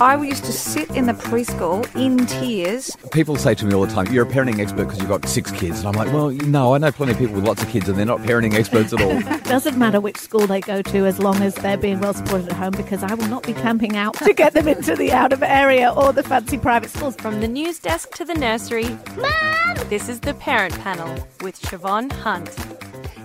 I 0.00 0.20
used 0.20 0.44
to 0.44 0.52
sit 0.52 0.90
in 0.90 1.06
the 1.06 1.12
preschool 1.12 1.84
in 1.94 2.26
tears. 2.26 2.96
People 3.12 3.36
say 3.36 3.54
to 3.54 3.64
me 3.64 3.74
all 3.74 3.86
the 3.86 3.92
time, 3.92 4.12
"You're 4.12 4.24
a 4.24 4.28
parenting 4.28 4.58
expert 4.58 4.84
because 4.84 4.98
you've 4.98 5.08
got 5.08 5.26
six 5.28 5.50
kids," 5.52 5.78
and 5.78 5.88
I'm 5.88 5.94
like, 5.94 6.12
"Well, 6.12 6.30
no, 6.30 6.74
I 6.74 6.78
know 6.78 6.90
plenty 6.90 7.12
of 7.12 7.18
people 7.18 7.36
with 7.36 7.44
lots 7.44 7.62
of 7.62 7.68
kids, 7.68 7.88
and 7.88 7.96
they're 7.96 8.04
not 8.04 8.20
parenting 8.20 8.54
experts 8.54 8.92
at 8.92 9.00
all." 9.00 9.20
Doesn't 9.44 9.78
matter 9.78 10.00
which 10.00 10.16
school 10.16 10.46
they 10.46 10.60
go 10.60 10.82
to 10.82 11.06
as 11.06 11.18
long 11.20 11.40
as 11.42 11.54
they're 11.54 11.76
being 11.76 12.00
well 12.00 12.14
supported 12.14 12.48
at 12.48 12.56
home 12.56 12.72
because 12.72 13.04
I 13.04 13.14
will 13.14 13.28
not 13.28 13.44
be 13.44 13.52
camping 13.52 13.96
out 13.96 14.14
to 14.14 14.32
get 14.32 14.52
them 14.52 14.66
into 14.66 14.96
the 14.96 15.12
out 15.12 15.32
of 15.32 15.42
area 15.42 15.92
or 15.96 16.12
the 16.12 16.22
fancy 16.22 16.58
private 16.58 16.90
schools. 16.90 17.14
From 17.16 17.40
the 17.40 17.48
news 17.48 17.78
desk 17.78 18.14
to 18.16 18.24
the 18.24 18.34
nursery, 18.34 18.98
Mom! 19.16 19.88
This 19.88 20.08
is 20.08 20.20
the 20.20 20.34
Parent 20.34 20.78
Panel 20.80 21.28
with 21.40 21.60
Shevonne 21.60 22.10
Hunt. 22.10 22.50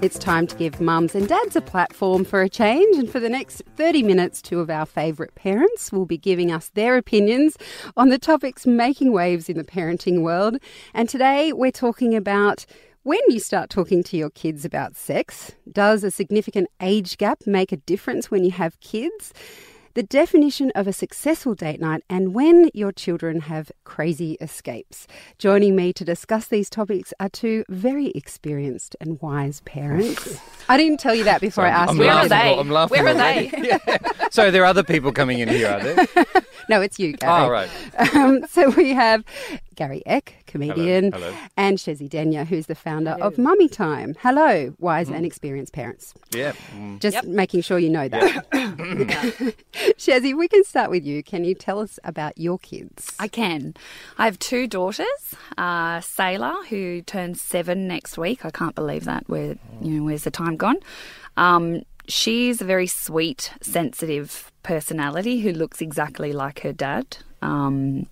It's 0.02 0.18
time 0.18 0.48
to 0.48 0.56
give 0.56 0.80
mums 0.80 1.14
and 1.14 1.28
dads 1.28 1.58
a 1.58 1.62
platform 1.62 2.24
for 2.24 2.42
a 2.42 2.48
change, 2.48 2.96
and 2.96 3.10
for 3.10 3.20
the 3.20 3.28
next 3.28 3.64
30 3.76 4.02
minutes, 4.04 4.42
two 4.42 4.62
of 4.62 4.70
our 4.70 4.86
favourite 4.86 5.36
parents 5.36 5.92
will 5.92 6.06
be 6.06 6.18
giving 6.18 6.54
us 6.54 6.70
their 6.70 6.96
opinions 6.96 7.58
on 7.98 8.08
the 8.08 8.18
topics 8.18 8.66
making 8.66 9.12
waves 9.12 9.50
in 9.50 9.58
the 9.58 9.64
parenting 9.66 10.22
world. 10.22 10.56
And 10.94 11.10
today 11.10 11.52
we're 11.52 11.74
talking 11.74 12.16
about 12.16 12.66
when 13.04 13.20
you 13.28 13.42
start 13.42 13.70
talking 13.70 14.02
to 14.04 14.16
your 14.16 14.30
kids 14.30 14.64
about 14.64 14.96
sex. 14.96 15.52
Does 15.70 16.06
a 16.06 16.12
significant 16.12 16.70
age 16.82 17.18
gap 17.18 17.40
make 17.46 17.74
a 17.74 17.78
difference 17.78 18.32
when 18.32 18.46
you 18.46 18.52
have 18.52 18.80
kids? 18.80 19.34
The 19.94 20.04
definition 20.04 20.72
of 20.76 20.88
a 20.88 20.94
successful 20.94 21.56
date 21.56 21.82
night, 21.82 22.04
and 22.10 22.34
when 22.34 22.70
your 22.74 22.92
children 22.92 23.42
have 23.42 23.72
crazy 23.84 24.38
escapes. 24.40 25.08
Joining 25.38 25.76
me 25.76 25.94
to 25.94 26.06
discuss 26.06 26.48
these 26.48 26.70
topics 26.70 27.14
are 27.20 27.30
two 27.30 27.64
very 27.70 28.08
experienced 28.08 28.96
and 29.02 29.22
wise 29.22 29.62
parents. 29.62 30.40
I 30.70 30.78
didn't 30.78 31.00
tell 31.00 31.16
you 31.16 31.24
that 31.24 31.42
before 31.42 31.64
Sorry, 31.64 31.72
I 31.72 31.74
asked 31.74 31.92
I'm 31.92 31.98
you. 31.98 32.04
Where 32.04 32.14
are 32.14 32.28
they? 32.28 32.58
I'm 32.58 32.70
laughing 32.70 33.04
Where 33.04 33.14
are 33.14 33.14
they? 33.14 33.52
Yeah. 33.60 33.98
So 34.32 34.52
there 34.52 34.64
are 34.64 34.66
other 34.66 34.84
people 34.84 35.12
coming 35.12 35.40
in 35.40 35.50
here, 35.50 35.68
are 35.70 35.80
there? 35.82 36.06
No, 36.70 36.82
it's 36.82 37.00
you, 37.00 37.14
Gary. 37.14 37.44
Oh, 37.46 37.50
right. 37.50 37.70
Um, 38.16 38.46
so 38.48 38.70
we 38.70 38.94
have 38.94 39.24
Gary 39.76 40.02
Eck, 40.06 40.36
comedian, 40.48 41.12
Hello. 41.12 41.34
and 41.58 41.78
Shezi 41.78 42.08
Denya, 42.08 42.46
who's 42.46 42.68
the 42.68 42.76
founder 42.76 43.18
of 43.20 43.38
Mummy 43.38 43.68
Time. 43.68 44.16
Hello, 44.22 44.74
wise 44.80 45.10
Mm. 45.10 45.16
and 45.18 45.26
experienced 45.26 45.74
parents. 45.74 46.14
Yeah. 46.32 46.54
mm. 46.78 47.00
Just 47.00 47.24
making 47.26 47.62
sure 47.62 47.80
you 47.80 47.90
know 47.90 48.08
that. 48.08 48.46
Shezi, 49.98 50.38
we 50.38 50.48
can 50.48 50.64
start 50.64 50.90
with 50.90 51.06
you. 51.06 51.24
Can 51.24 51.44
you 51.44 51.56
tell 51.56 51.80
us 51.80 52.00
about 52.04 52.38
your 52.38 52.60
kids? 52.60 53.12
I 53.20 53.28
can. 53.28 53.74
I 54.18 54.26
have 54.26 54.38
two 54.40 54.68
daughters, 54.68 55.08
uh, 55.58 56.02
Sailor, 56.02 56.54
who 56.70 57.02
turns 57.02 57.42
seven 57.42 57.88
next 57.88 58.18
week. 58.18 58.46
I 58.46 58.52
can't 58.52 58.76
believe 58.76 59.06
that. 59.06 59.28
Where 59.28 59.56
you 59.82 59.92
know, 60.00 60.04
where's 60.04 60.24
the 60.24 60.32
time 60.32 60.56
gone? 60.58 60.78
Um, 61.38 61.84
she's 62.10 62.62
a 62.62 62.66
very 62.66 62.88
sweet, 62.88 63.54
sensitive 63.62 64.52
personality 64.64 65.40
who 65.40 65.52
looks 65.52 65.82
exactly 65.82 66.34
like 66.34 66.62
her 66.62 66.74
dad. 66.74 67.18
Um, 67.42 68.08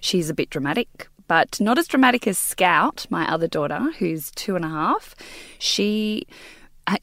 she's 0.00 0.30
a 0.30 0.34
bit 0.34 0.50
dramatic, 0.50 1.08
but 1.26 1.60
not 1.60 1.78
as 1.78 1.88
dramatic 1.88 2.26
as 2.26 2.38
Scout, 2.38 3.06
my 3.10 3.28
other 3.30 3.48
daughter, 3.48 3.90
who's 3.98 4.30
two 4.32 4.56
and 4.56 4.64
a 4.64 4.68
half. 4.68 5.14
She 5.58 6.26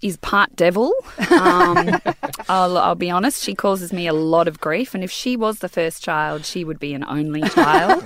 is 0.02 0.18
part 0.18 0.56
devil. 0.56 0.94
Um, 1.32 2.00
I'll, 2.50 2.78
I'll 2.78 2.96
be 2.96 3.10
honest, 3.10 3.44
she 3.44 3.54
causes 3.56 3.92
me 3.94 4.08
a 4.08 4.14
lot 4.14 4.48
of 4.48 4.60
grief. 4.60 4.94
And 4.94 5.04
if 5.04 5.12
she 5.12 5.36
was 5.36 5.60
the 5.60 5.70
first 5.70 6.04
child, 6.04 6.46
she 6.46 6.64
would 6.64 6.80
be 6.80 6.94
an 6.94 7.04
only 7.08 7.42
child. 7.50 8.04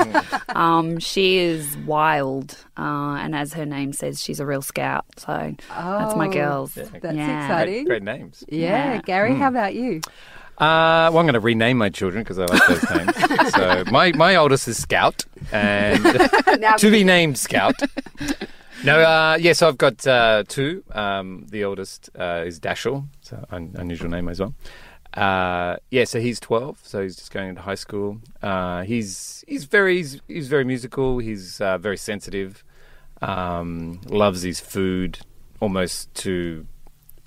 um, 0.50 1.00
she 1.00 1.38
is 1.38 1.78
wild. 1.86 2.58
Uh, 2.78 3.16
and 3.22 3.36
as 3.36 3.54
her 3.54 3.66
name 3.66 3.94
says, 3.94 4.22
she's 4.22 4.40
a 4.40 4.46
real 4.46 4.62
scout. 4.62 5.06
So 5.18 5.56
that's 5.70 6.16
my 6.16 6.28
Oh, 6.28 6.32
girls. 6.32 6.74
That's 6.74 6.92
Yeah. 7.16 7.46
exciting. 7.46 7.86
Great, 7.86 8.04
great 8.04 8.04
names. 8.04 8.44
Yeah, 8.50 8.94
Yeah. 8.96 9.02
Gary, 9.02 9.36
how 9.36 9.50
about 9.50 9.74
you? 9.76 10.02
Uh, 10.58 11.10
well, 11.12 11.18
I'm 11.20 11.26
going 11.26 11.34
to 11.34 11.40
rename 11.40 11.78
my 11.78 11.90
children 11.90 12.24
because 12.24 12.38
I 12.38 12.46
like 12.46 12.62
those 12.68 12.90
names. 12.92 13.54
so 13.54 13.84
my, 13.92 14.12
my 14.12 14.36
oldest 14.36 14.68
is 14.68 14.78
Scout, 14.80 15.26
and 15.52 16.04
to 16.78 16.92
be 16.92 17.04
named 17.04 17.40
Scout. 17.40 17.74
No, 18.84 19.00
uh, 19.00 19.38
yes, 19.40 19.62
I've 19.62 19.78
got 19.78 20.06
uh, 20.08 20.44
two. 20.48 20.84
Um, 20.92 21.46
the 21.50 21.64
oldest 21.66 22.10
uh, 22.18 22.44
is 22.46 22.60
Dashel, 22.60 23.06
so 23.22 23.46
un- 23.52 23.76
unusual 23.78 24.10
name 24.10 24.28
as 24.28 24.40
well. 24.40 24.56
Uh, 25.14 25.76
yeah, 25.92 26.06
so 26.06 26.20
he's 26.20 26.40
12, 26.40 26.80
so 26.84 27.04
he's 27.04 27.16
just 27.16 27.32
going 27.32 27.50
into 27.50 27.62
high 27.62 27.76
school. 27.76 28.18
Uh, 28.42 28.82
he's 28.84 29.44
he's 29.48 29.66
very 29.66 29.98
he's, 29.98 30.22
he's 30.28 30.48
very 30.48 30.64
musical. 30.64 31.20
He's 31.20 31.62
uh, 31.62 31.78
very 31.78 31.98
sensitive. 31.98 32.64
Um, 33.22 34.02
loves 34.08 34.42
his 34.42 34.60
food 34.60 35.20
almost 35.60 36.12
to 36.16 36.66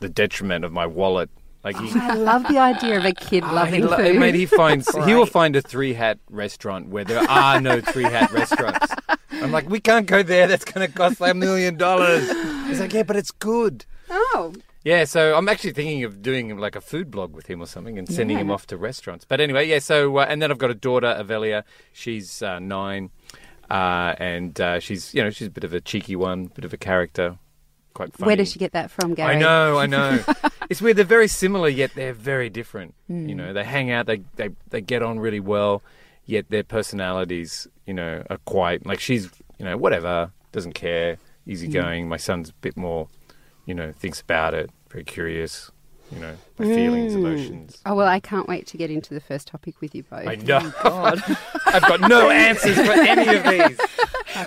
the 0.00 0.08
detriment 0.08 0.64
of 0.64 0.72
my 0.72 0.86
wallet. 0.86 1.30
Like 1.64 1.78
he, 1.80 1.90
I 1.98 2.14
love 2.14 2.46
the 2.48 2.58
idea 2.58 2.98
of 2.98 3.04
a 3.06 3.12
kid 3.12 3.42
Oh, 3.42 3.54
loving 3.54 3.74
he, 3.74 3.82
lo- 3.82 3.96
food. 3.96 4.16
Mate, 4.20 4.34
he 4.34 4.44
finds 4.46 4.86
he 5.06 5.14
will 5.14 5.24
find 5.26 5.56
a 5.56 5.62
three 5.62 5.94
hat 5.94 6.18
restaurant 6.28 6.88
where 6.88 7.04
there 7.04 7.22
are 7.28 7.60
no 7.60 7.80
three 7.80 8.04
hat 8.04 8.30
restaurants. 8.32 8.86
I'm 9.32 9.50
like, 9.50 9.68
we 9.68 9.80
can't 9.80 10.06
go 10.06 10.22
there. 10.22 10.46
That's 10.46 10.64
going 10.64 10.86
to 10.86 10.92
cost 10.92 11.20
like 11.20 11.32
a 11.32 11.34
million 11.34 11.76
dollars. 11.76 12.28
He's 12.68 12.80
like, 12.80 12.92
yeah, 12.92 13.02
but 13.02 13.16
it's 13.16 13.30
good. 13.30 13.84
oh, 14.10 14.52
Yeah, 14.84 15.04
so 15.04 15.34
I'm 15.36 15.48
actually 15.48 15.72
thinking 15.72 16.04
of 16.04 16.20
doing 16.22 16.56
like 16.58 16.76
a 16.76 16.80
food 16.82 17.10
blog 17.10 17.34
with 17.34 17.46
him 17.46 17.62
or 17.62 17.66
something 17.66 17.98
and 17.98 18.06
sending 18.08 18.38
him 18.38 18.50
off 18.50 18.66
to 18.68 18.76
restaurants. 18.76 19.24
But 19.24 19.40
anyway, 19.40 19.66
yeah. 19.66 19.78
So 19.78 20.18
uh, 20.18 20.26
and 20.28 20.42
then 20.42 20.50
I've 20.50 20.58
got 20.58 20.70
a 20.70 20.74
daughter, 20.74 21.16
Avelia. 21.18 21.64
She's 21.94 22.42
uh, 22.42 22.58
nine, 22.58 23.10
uh, 23.70 24.14
and 24.18 24.60
uh, 24.60 24.80
she's 24.80 25.14
you 25.14 25.22
know 25.22 25.30
she's 25.30 25.48
a 25.48 25.50
bit 25.50 25.64
of 25.64 25.72
a 25.72 25.80
cheeky 25.80 26.16
one, 26.16 26.46
bit 26.46 26.64
of 26.66 26.72
a 26.74 26.78
character, 26.78 27.38
quite 27.94 28.12
funny. 28.12 28.26
where 28.26 28.36
does 28.36 28.52
she 28.52 28.58
get 28.58 28.72
that 28.72 28.90
from, 28.90 29.14
Gary? 29.14 29.36
I 29.36 29.38
know, 29.38 29.78
I 29.78 29.86
know. 29.86 30.22
it's 30.70 30.82
weird. 30.82 30.96
They're 30.96 31.04
very 31.04 31.28
similar, 31.28 31.68
yet 31.68 31.92
they're 31.94 32.12
very 32.12 32.50
different. 32.50 32.94
Hmm. 33.06 33.28
You 33.28 33.34
know, 33.34 33.52
they 33.52 33.64
hang 33.64 33.90
out, 33.90 34.06
they, 34.06 34.22
they 34.36 34.50
they 34.70 34.80
get 34.80 35.02
on 35.02 35.18
really 35.18 35.40
well, 35.40 35.82
yet 36.26 36.50
their 36.50 36.64
personalities, 36.64 37.66
you 37.86 37.94
know, 37.94 38.22
are 38.28 38.38
quite 38.44 38.84
like 38.84 39.00
she's, 39.00 39.30
you 39.58 39.64
know, 39.64 39.76
whatever, 39.76 40.32
doesn't 40.52 40.74
care, 40.74 41.18
easygoing. 41.46 42.08
My 42.08 42.16
son's 42.16 42.50
a 42.50 42.54
bit 42.60 42.76
more, 42.76 43.08
you 43.64 43.74
know, 43.74 43.92
thinks 43.92 44.20
about 44.20 44.54
it, 44.54 44.70
very 44.90 45.04
curious. 45.04 45.70
You 46.12 46.20
know, 46.20 46.36
my 46.58 46.66
feelings, 46.66 47.14
mm. 47.14 47.16
emotions. 47.16 47.82
Oh, 47.86 47.94
well, 47.94 48.06
I 48.06 48.20
can't 48.20 48.46
wait 48.46 48.66
to 48.68 48.76
get 48.76 48.90
into 48.90 49.14
the 49.14 49.20
first 49.20 49.48
topic 49.48 49.80
with 49.80 49.94
you 49.94 50.02
both. 50.04 50.26
I 50.26 50.36
know. 50.36 50.72
god 50.82 51.22
I've 51.66 51.82
got 51.82 52.00
no 52.02 52.30
answers 52.30 52.76
for 52.76 52.92
any 52.92 53.36
of 53.36 53.44
these. 53.44 53.80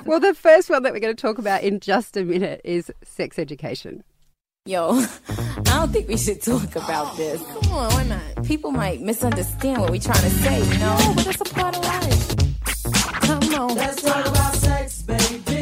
Well, 0.05 0.19
the 0.19 0.33
first 0.33 0.69
one 0.69 0.83
that 0.83 0.91
we're 0.91 0.99
going 0.99 1.15
to 1.15 1.21
talk 1.21 1.37
about 1.37 1.63
in 1.63 1.79
just 1.79 2.17
a 2.17 2.23
minute 2.25 2.59
is 2.65 2.91
sex 3.05 3.39
education. 3.39 4.03
Yo, 4.65 4.89
I 5.29 5.61
don't 5.63 5.93
think 5.93 6.09
we 6.09 6.17
should 6.17 6.41
talk 6.41 6.75
about 6.75 7.15
this. 7.15 7.41
Come 7.41 7.71
on, 7.71 7.93
why 7.93 8.03
not? 8.03 8.45
People 8.45 8.71
might 8.71 8.99
misunderstand 8.99 9.79
what 9.79 9.89
we're 9.91 10.01
trying 10.01 10.23
to 10.23 10.29
say, 10.29 10.59
you 10.61 10.77
know? 10.77 11.13
but 11.15 11.27
it's 11.27 11.39
a 11.39 11.45
part 11.45 11.77
of 11.77 11.85
life. 11.85 12.37
Come 13.21 13.53
on. 13.53 13.75
Let's 13.75 14.01
talk 14.01 14.25
about 14.25 14.55
sex, 14.55 15.03
baby. 15.03 15.56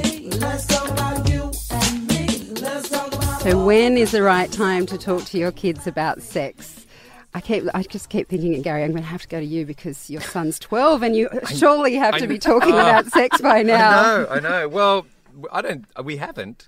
So, 3.46 3.64
when 3.64 3.96
is 3.96 4.10
the 4.10 4.24
right 4.24 4.52
time 4.52 4.88
to 4.88 4.98
talk 4.98 5.26
to 5.26 5.38
your 5.38 5.52
kids 5.52 5.86
about 5.86 6.24
sex? 6.24 6.88
I 7.36 7.42
keep, 7.42 7.64
I 7.76 7.84
just 7.84 8.10
keep 8.10 8.28
thinking, 8.28 8.60
Gary, 8.64 8.84
I'm 8.84 8.90
going 8.90 9.04
to 9.04 9.08
have 9.10 9.22
to 9.22 9.28
go 9.28 9.40
to 9.40 9.46
you 9.46 9.68
because 9.68 10.10
your 10.10 10.22
son's 10.22 10.58
12 10.58 11.04
and 11.04 11.16
you 11.16 11.30
surely 11.56 11.94
have 11.94 12.16
I 12.16 12.20
to 12.22 12.28
be 12.28 12.40
talking 12.40 12.74
Ah. 12.74 12.80
about 12.80 13.06
sex 13.12 13.40
by 13.42 13.62
now. 13.62 14.00
I 14.02 14.02
know, 14.18 14.28
I 14.32 14.40
know. 14.40 14.68
Well, 14.70 15.06
I 15.52 15.62
don't. 15.62 15.86
We 16.04 16.18
haven't. 16.18 16.68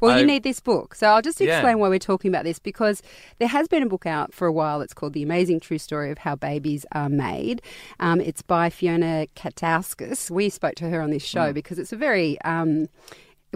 Well, 0.00 0.12
I- 0.12 0.20
you 0.20 0.24
need 0.26 0.42
this 0.42 0.58
book. 0.58 0.94
So 0.94 1.06
I'll 1.06 1.20
just 1.20 1.38
Yeah. 1.38 1.58
explain 1.58 1.80
why 1.80 1.90
we're 1.90 1.98
talking 1.98 2.30
about 2.30 2.44
this 2.44 2.58
because 2.58 3.02
there 3.38 3.48
has 3.48 3.68
been 3.68 3.82
a 3.82 3.86
book 3.86 4.06
out 4.06 4.32
for 4.32 4.46
a 4.46 4.52
while. 4.52 4.80
It's 4.80 4.94
called 4.94 5.12
The 5.12 5.22
Amazing 5.22 5.60
True 5.60 5.76
Story 5.78 6.10
of 6.10 6.16
How 6.16 6.34
Babies 6.34 6.86
Are 6.92 7.10
Made. 7.10 7.60
Um, 8.00 8.22
it's 8.22 8.40
by 8.40 8.70
Fiona 8.70 9.26
Katauskas. 9.36 10.30
We 10.30 10.48
spoke 10.48 10.76
to 10.76 10.88
her 10.88 11.02
on 11.02 11.10
this 11.10 11.24
show 11.24 11.52
because 11.52 11.78
it's 11.78 11.92
a 11.92 11.96
very. 11.96 12.40
Um, 12.40 12.88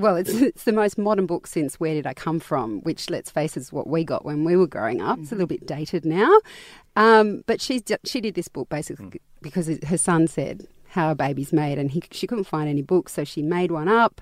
well, 0.01 0.17
it's, 0.17 0.31
it's 0.35 0.65
the 0.65 0.73
most 0.73 0.99
modern 0.99 1.27
book 1.27 1.47
since 1.47 1.79
Where 1.79 1.95
Did 1.95 2.07
I 2.07 2.15
Come 2.15 2.41
From, 2.41 2.81
which, 2.81 3.11
let's 3.11 3.31
face 3.31 3.57
it, 3.57 3.61
is 3.61 3.73
what 3.73 3.87
we 3.87 4.05
got 4.05 4.25
when 4.25 4.45
we 4.45 4.57
were 4.57 4.67
growing 4.67 5.01
up. 5.01 5.19
It's 5.19 5.33
a 5.33 5.35
little 5.35 5.47
bit 5.47 5.67
dated 5.67 6.05
now. 6.05 6.41
Um, 6.97 7.43
but 7.47 7.61
she's, 7.61 7.83
she 8.05 8.21
did 8.21 8.35
this 8.35 8.49
book 8.49 8.69
basically 8.69 9.21
because 9.43 9.69
it- 9.69 9.85
her 9.85 9.99
son 9.99 10.27
said 10.27 10.67
how 10.89 11.13
a 11.13 11.15
baby's 11.15 11.53
made 11.53 11.79
and 11.79 11.91
he, 11.93 12.03
she 12.11 12.27
couldn't 12.27 12.45
find 12.45 12.69
any 12.69 12.83
books, 12.83 13.13
so 13.13 13.25
she 13.25 13.43
made 13.43 13.71
one 13.71 13.89
up 13.89 14.21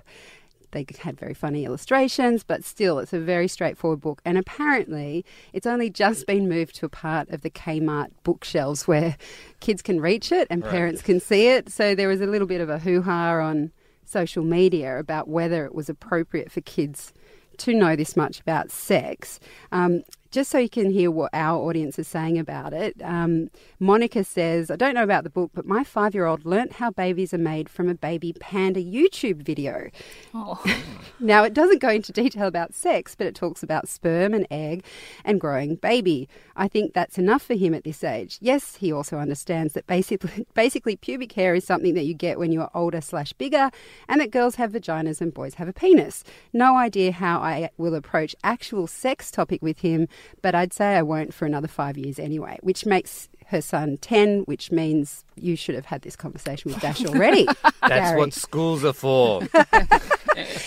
they 0.72 0.84
had 1.00 1.18
very 1.18 1.34
funny 1.34 1.64
illustrations, 1.64 2.42
but 2.44 2.64
still, 2.64 2.98
it's 2.98 3.12
a 3.12 3.18
very 3.20 3.48
straightforward 3.48 4.00
book. 4.00 4.20
And 4.24 4.36
apparently, 4.36 5.24
it's 5.52 5.66
only 5.66 5.88
just 5.88 6.26
been 6.26 6.48
moved 6.48 6.74
to 6.76 6.86
a 6.86 6.90
part 6.90 7.30
of 7.30 7.40
the 7.40 7.50
Kmart 7.50 8.10
bookshelves 8.22 8.86
where 8.86 9.16
kids 9.60 9.80
can 9.82 10.00
reach 10.00 10.30
it 10.30 10.46
and 10.50 10.62
parents 10.62 11.00
can 11.02 11.20
see 11.20 11.48
it. 11.48 11.70
So 11.70 11.94
there 11.94 12.08
was 12.08 12.20
a 12.20 12.26
little 12.26 12.46
bit 12.46 12.60
of 12.60 12.68
a 12.68 12.78
hoo 12.78 13.02
ha 13.02 13.40
on 13.40 13.70
social 14.08 14.44
media 14.44 14.98
about 14.98 15.28
whether 15.28 15.64
it 15.64 15.74
was 15.74 15.88
appropriate 15.88 16.50
for 16.50 16.60
kids 16.62 17.12
to 17.58 17.74
know 17.74 17.96
this 17.96 18.16
much 18.16 18.40
about 18.40 18.70
sex. 18.70 19.40
Um, 19.72 20.02
just 20.30 20.50
so 20.50 20.58
you 20.58 20.68
can 20.68 20.90
hear 20.90 21.10
what 21.10 21.30
our 21.32 21.58
audience 21.58 21.98
is 21.98 22.08
saying 22.08 22.38
about 22.38 22.72
it, 22.72 22.96
um, 23.02 23.50
Monica 23.78 24.24
says, 24.24 24.70
I 24.70 24.76
don't 24.76 24.94
know 24.94 25.02
about 25.02 25.24
the 25.24 25.30
book, 25.30 25.50
but 25.54 25.66
my 25.66 25.84
five 25.84 26.14
year 26.14 26.26
old 26.26 26.44
learnt 26.44 26.72
how 26.72 26.90
babies 26.90 27.32
are 27.32 27.38
made 27.38 27.68
from 27.68 27.88
a 27.88 27.94
baby 27.94 28.34
panda 28.38 28.80
YouTube 28.80 29.42
video. 29.42 29.90
Oh. 30.34 30.62
Now, 31.20 31.42
it 31.42 31.52
doesn't 31.52 31.80
go 31.80 31.88
into 31.88 32.12
detail 32.12 32.46
about 32.46 32.74
sex, 32.74 33.16
but 33.16 33.26
it 33.26 33.34
talks 33.34 33.64
about 33.64 33.88
sperm 33.88 34.34
and 34.34 34.46
egg 34.52 34.84
and 35.24 35.40
growing 35.40 35.74
baby. 35.74 36.28
I 36.54 36.68
think 36.68 36.94
that's 36.94 37.18
enough 37.18 37.42
for 37.42 37.54
him 37.54 37.74
at 37.74 37.82
this 37.82 38.04
age. 38.04 38.38
Yes, 38.40 38.76
he 38.76 38.92
also 38.92 39.18
understands 39.18 39.72
that 39.72 39.86
basically, 39.88 40.46
basically 40.54 40.94
pubic 40.94 41.32
hair 41.32 41.56
is 41.56 41.64
something 41.64 41.94
that 41.94 42.04
you 42.04 42.14
get 42.14 42.38
when 42.38 42.52
you 42.52 42.60
are 42.60 42.70
older 42.72 43.00
slash 43.00 43.32
bigger, 43.32 43.70
and 44.08 44.20
that 44.20 44.30
girls 44.30 44.54
have 44.56 44.72
vaginas 44.72 45.20
and 45.20 45.34
boys 45.34 45.54
have 45.54 45.66
a 45.66 45.72
penis. 45.72 46.22
No 46.52 46.76
idea 46.76 47.10
how 47.10 47.40
I 47.40 47.70
will 47.76 47.94
approach 47.94 48.36
actual 48.44 48.86
sex 48.86 49.30
topic 49.30 49.60
with 49.60 49.80
him, 49.80 50.08
but 50.42 50.54
I'd 50.54 50.72
say 50.72 50.96
I 50.96 51.02
won't 51.02 51.34
for 51.34 51.46
another 51.46 51.68
five 51.68 51.96
years 51.98 52.18
anyway, 52.18 52.58
which 52.62 52.86
makes 52.86 53.28
her 53.48 53.62
son 53.62 53.96
10, 53.98 54.40
which 54.40 54.70
means 54.70 55.24
you 55.36 55.56
should 55.56 55.74
have 55.74 55.86
had 55.86 56.02
this 56.02 56.16
conversation 56.16 56.70
with 56.70 56.80
Dash 56.82 57.04
already. 57.04 57.44
That's 57.62 58.10
Gary. 58.10 58.18
what 58.18 58.34
schools 58.34 58.84
are 58.84 58.92
for. 58.92 59.42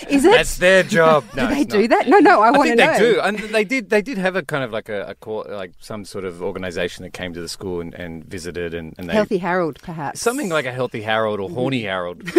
Is 0.08 0.24
it? 0.24 0.32
That's 0.32 0.58
their 0.58 0.82
job. 0.82 1.24
No, 1.34 1.48
do 1.48 1.54
they 1.54 1.64
do 1.64 1.88
that? 1.88 2.08
No, 2.08 2.18
no, 2.18 2.42
I, 2.42 2.48
I 2.48 2.50
want 2.50 2.64
to 2.70 2.76
think 2.76 2.80
know. 2.80 2.92
they 2.92 2.98
do, 2.98 3.20
and 3.20 3.38
they 3.38 3.64
did. 3.64 3.88
They 3.88 4.02
did 4.02 4.18
have 4.18 4.36
a 4.36 4.42
kind 4.42 4.62
of 4.64 4.72
like 4.72 4.90
a, 4.90 5.16
a 5.24 5.30
like 5.30 5.72
some 5.80 6.04
sort 6.04 6.24
of 6.24 6.42
organisation 6.42 7.04
that 7.04 7.12
came 7.14 7.32
to 7.32 7.40
the 7.40 7.48
school 7.48 7.80
and, 7.80 7.94
and 7.94 8.22
visited, 8.24 8.74
and, 8.74 8.94
and 8.98 9.08
they 9.08 9.14
Healthy 9.14 9.38
Harold, 9.38 9.78
perhaps. 9.80 10.20
something 10.20 10.50
like 10.50 10.66
a 10.66 10.72
healthy 10.72 11.00
Harold 11.00 11.40
or 11.40 11.46
mm-hmm. 11.46 11.54
horny 11.54 11.82
Harold. 11.82 12.22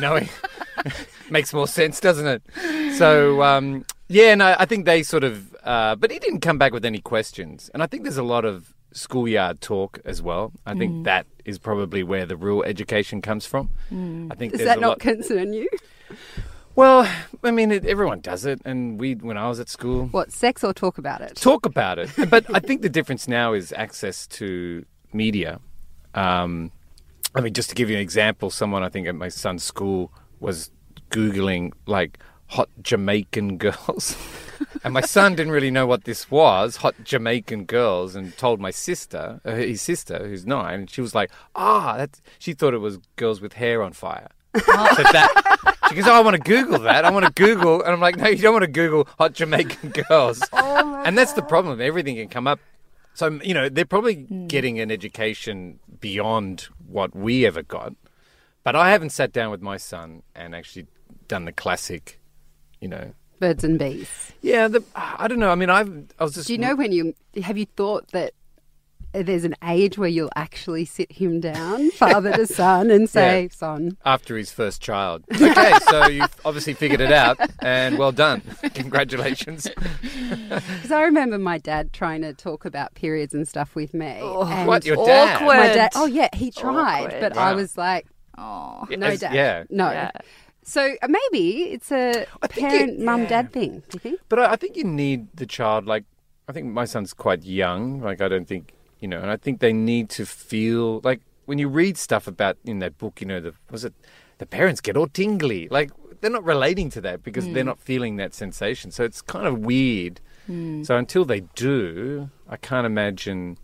probably. 0.00 0.28
Makes 1.30 1.54
more 1.54 1.66
sense, 1.68 2.00
doesn't 2.00 2.26
it? 2.26 2.42
So 2.96 3.42
um, 3.42 3.84
yeah, 4.08 4.34
no, 4.34 4.54
I 4.58 4.64
think 4.66 4.84
they 4.84 5.02
sort 5.02 5.24
of, 5.24 5.54
uh, 5.64 5.94
but 5.96 6.10
he 6.10 6.18
didn't 6.18 6.40
come 6.40 6.58
back 6.58 6.72
with 6.72 6.84
any 6.84 6.98
questions, 7.00 7.70
and 7.72 7.82
I 7.82 7.86
think 7.86 8.02
there's 8.02 8.16
a 8.18 8.22
lot 8.22 8.44
of 8.44 8.74
schoolyard 8.92 9.60
talk 9.60 10.00
as 10.04 10.20
well. 10.20 10.52
I 10.66 10.74
think 10.74 10.92
Mm. 10.92 11.04
that 11.04 11.26
is 11.44 11.58
probably 11.58 12.02
where 12.02 12.26
the 12.26 12.36
real 12.36 12.62
education 12.64 13.22
comes 13.22 13.46
from. 13.46 13.70
I 14.30 14.34
think 14.34 14.52
Does 14.52 14.64
that 14.64 14.80
not 14.80 14.88
lot. 14.88 14.98
concern 14.98 15.52
you? 15.52 15.68
well, 16.74 17.08
I 17.44 17.50
mean, 17.52 17.70
it, 17.70 17.84
everyone 17.84 18.20
does 18.20 18.44
it, 18.46 18.60
and 18.64 18.98
we, 18.98 19.14
when 19.14 19.36
I 19.36 19.48
was 19.48 19.60
at 19.60 19.68
school, 19.68 20.06
What, 20.06 20.32
sex 20.32 20.64
or 20.64 20.72
talk 20.74 20.98
about 20.98 21.20
it? 21.20 21.36
talk 21.36 21.64
about 21.66 21.98
it. 22.00 22.10
But 22.28 22.46
I 22.52 22.58
think 22.58 22.82
the 22.82 22.88
difference 22.88 23.28
now 23.28 23.52
is 23.52 23.72
access 23.72 24.26
to 24.28 24.84
media. 25.12 25.60
Um, 26.14 26.72
I 27.34 27.40
mean, 27.40 27.54
just 27.54 27.68
to 27.70 27.76
give 27.76 27.88
you 27.90 27.96
an 27.96 28.02
example, 28.02 28.50
someone 28.50 28.82
I 28.82 28.88
think 28.88 29.06
at 29.06 29.14
my 29.14 29.28
son's 29.28 29.62
school 29.62 30.10
was 30.40 30.70
Googling 31.10 31.72
like 31.86 32.18
hot 32.46 32.68
Jamaican 32.82 33.58
girls. 33.64 34.16
and 34.84 34.92
my 34.94 35.00
son 35.00 35.34
didn't 35.34 35.52
really 35.52 35.70
know 35.70 35.86
what 35.86 36.04
this 36.04 36.30
was, 36.30 36.76
hot 36.76 36.94
Jamaican 37.04 37.64
girls, 37.64 38.14
and 38.14 38.36
told 38.36 38.60
my 38.60 38.70
sister, 38.70 39.40
uh, 39.44 39.54
his 39.54 39.80
sister, 39.82 40.26
who's 40.26 40.46
nine, 40.46 40.80
and 40.80 40.90
she 40.90 41.00
was 41.00 41.14
like, 41.14 41.30
ah, 41.54 41.96
that's, 41.96 42.20
she 42.38 42.52
thought 42.52 42.74
it 42.74 42.78
was 42.78 42.98
girls 43.16 43.40
with 43.40 43.54
hair 43.54 43.82
on 43.82 43.92
fire. 43.92 44.28
so 44.56 44.62
that, 44.66 45.76
she 45.88 45.94
goes, 45.94 46.06
oh, 46.08 46.12
I 46.14 46.20
want 46.20 46.34
to 46.36 46.42
Google 46.42 46.80
that. 46.80 47.04
I 47.04 47.10
want 47.10 47.24
to 47.24 47.32
Google. 47.32 47.82
And 47.82 47.92
I'm 47.92 48.00
like, 48.00 48.16
no, 48.16 48.28
you 48.28 48.38
don't 48.38 48.52
want 48.52 48.64
to 48.64 48.70
Google 48.70 49.08
hot 49.16 49.32
Jamaican 49.32 49.90
girls. 50.08 50.42
and 50.52 51.16
that's 51.16 51.34
the 51.34 51.42
problem. 51.42 51.80
Everything 51.80 52.16
can 52.16 52.28
come 52.28 52.48
up. 52.48 52.58
So, 53.14 53.38
you 53.44 53.54
know, 53.54 53.68
they're 53.68 53.84
probably 53.84 54.14
getting 54.48 54.80
an 54.80 54.90
education 54.90 55.78
beyond 56.00 56.68
what 56.86 57.14
we 57.14 57.46
ever 57.46 57.62
got. 57.62 57.94
But 58.64 58.74
I 58.74 58.90
haven't 58.90 59.10
sat 59.10 59.32
down 59.32 59.50
with 59.50 59.62
my 59.62 59.76
son 59.76 60.22
and 60.34 60.54
actually 60.54 60.86
done 61.30 61.44
the 61.46 61.52
classic, 61.52 62.20
you 62.80 62.88
know. 62.88 63.12
Birds 63.38 63.64
and 63.64 63.78
bees. 63.78 64.32
Yeah, 64.42 64.68
the, 64.68 64.82
I 64.94 65.26
don't 65.28 65.38
know. 65.38 65.50
I 65.50 65.54
mean, 65.54 65.70
I've, 65.70 65.88
I 66.18 66.24
was 66.24 66.34
just. 66.34 66.46
Do 66.48 66.52
you 66.52 66.58
know 66.58 66.74
when 66.76 66.92
you 66.92 67.14
have 67.42 67.56
you 67.56 67.64
thought 67.64 68.08
that 68.08 68.34
there's 69.12 69.44
an 69.44 69.56
age 69.64 69.96
where 69.96 70.08
you'll 70.08 70.30
actually 70.36 70.84
sit 70.84 71.10
him 71.12 71.40
down, 71.40 71.90
father 71.92 72.32
to 72.32 72.46
son, 72.46 72.90
and 72.90 73.08
say, 73.08 73.44
Yeah. 73.44 73.48
"Son, 73.50 73.96
After 74.04 74.36
his 74.36 74.52
first 74.52 74.82
child. 74.82 75.24
Okay, 75.40 75.72
so 75.88 76.06
you've 76.08 76.36
obviously 76.44 76.74
figured 76.74 77.00
it 77.00 77.12
out, 77.12 77.38
and 77.60 77.96
well 77.96 78.12
done. 78.12 78.42
Congratulations. 78.74 79.68
Because 80.30 80.92
I 80.92 81.02
remember 81.02 81.38
my 81.38 81.58
dad 81.58 81.92
trying 81.92 82.22
to 82.22 82.32
talk 82.34 82.64
about 82.64 82.94
periods 82.94 83.34
and 83.34 83.46
stuff 83.48 83.74
with 83.74 83.94
me. 83.94 84.18
Oh, 84.20 84.44
and 84.44 84.66
What, 84.68 84.84
your 84.84 84.96
dad? 85.04 85.36
Awkward. 85.36 85.56
My 85.56 85.66
dad. 85.74 85.90
Oh 85.96 86.06
yeah, 86.06 86.28
he 86.32 86.50
tried, 86.52 87.06
Awkward. 87.06 87.20
but 87.20 87.36
I 87.36 87.54
was 87.54 87.76
like, 87.76 88.06
Oh. 88.38 88.86
no, 88.90 89.06
As- 89.08 89.20
dad. 89.20 89.34
yeah. 89.34 89.64
no. 89.70 89.90
Yeah. 89.90 90.10
So 90.70 90.94
uh, 91.02 91.08
maybe 91.08 91.44
it's 91.74 91.90
a 91.90 92.26
parent, 92.48 93.00
it- 93.00 93.04
mum, 93.04 93.22
yeah. 93.22 93.28
dad 93.28 93.52
thing. 93.52 93.82
Do 93.88 93.94
you 93.96 94.00
think? 94.00 94.20
But 94.28 94.38
I, 94.38 94.52
I 94.52 94.56
think 94.56 94.76
you 94.76 94.84
need 94.84 95.28
the 95.34 95.46
child. 95.46 95.86
Like, 95.86 96.04
I 96.48 96.52
think 96.52 96.66
my 96.66 96.84
son's 96.84 97.12
quite 97.12 97.42
young. 97.44 98.00
Like, 98.00 98.20
I 98.20 98.28
don't 98.28 98.46
think 98.46 98.72
you 99.00 99.08
know, 99.08 99.20
and 99.20 99.30
I 99.30 99.36
think 99.36 99.60
they 99.60 99.72
need 99.72 100.10
to 100.10 100.26
feel 100.26 101.00
like 101.02 101.20
when 101.46 101.58
you 101.58 101.68
read 101.68 101.96
stuff 101.96 102.26
about 102.26 102.56
in 102.64 102.78
that 102.80 102.98
book. 102.98 103.20
You 103.20 103.26
know, 103.26 103.40
the 103.40 103.52
was 103.70 103.84
it 103.84 103.94
the 104.38 104.46
parents 104.46 104.80
get 104.80 104.96
all 104.96 105.08
tingly. 105.08 105.68
Like, 105.68 105.90
they're 106.20 106.30
not 106.30 106.44
relating 106.44 106.88
to 106.90 107.00
that 107.00 107.22
because 107.22 107.48
they're 107.48 107.64
not 107.64 107.78
feeling 107.80 108.16
that 108.16 108.34
sensation. 108.34 108.90
So 108.90 109.04
it's 109.04 109.22
kind 109.22 109.46
of 109.46 109.58
weird. 109.60 110.20
So 110.82 110.96
until 110.96 111.24
they 111.24 111.40
do, 111.54 112.28
I 112.48 112.56
can't 112.56 112.84
imagine. 112.84 113.56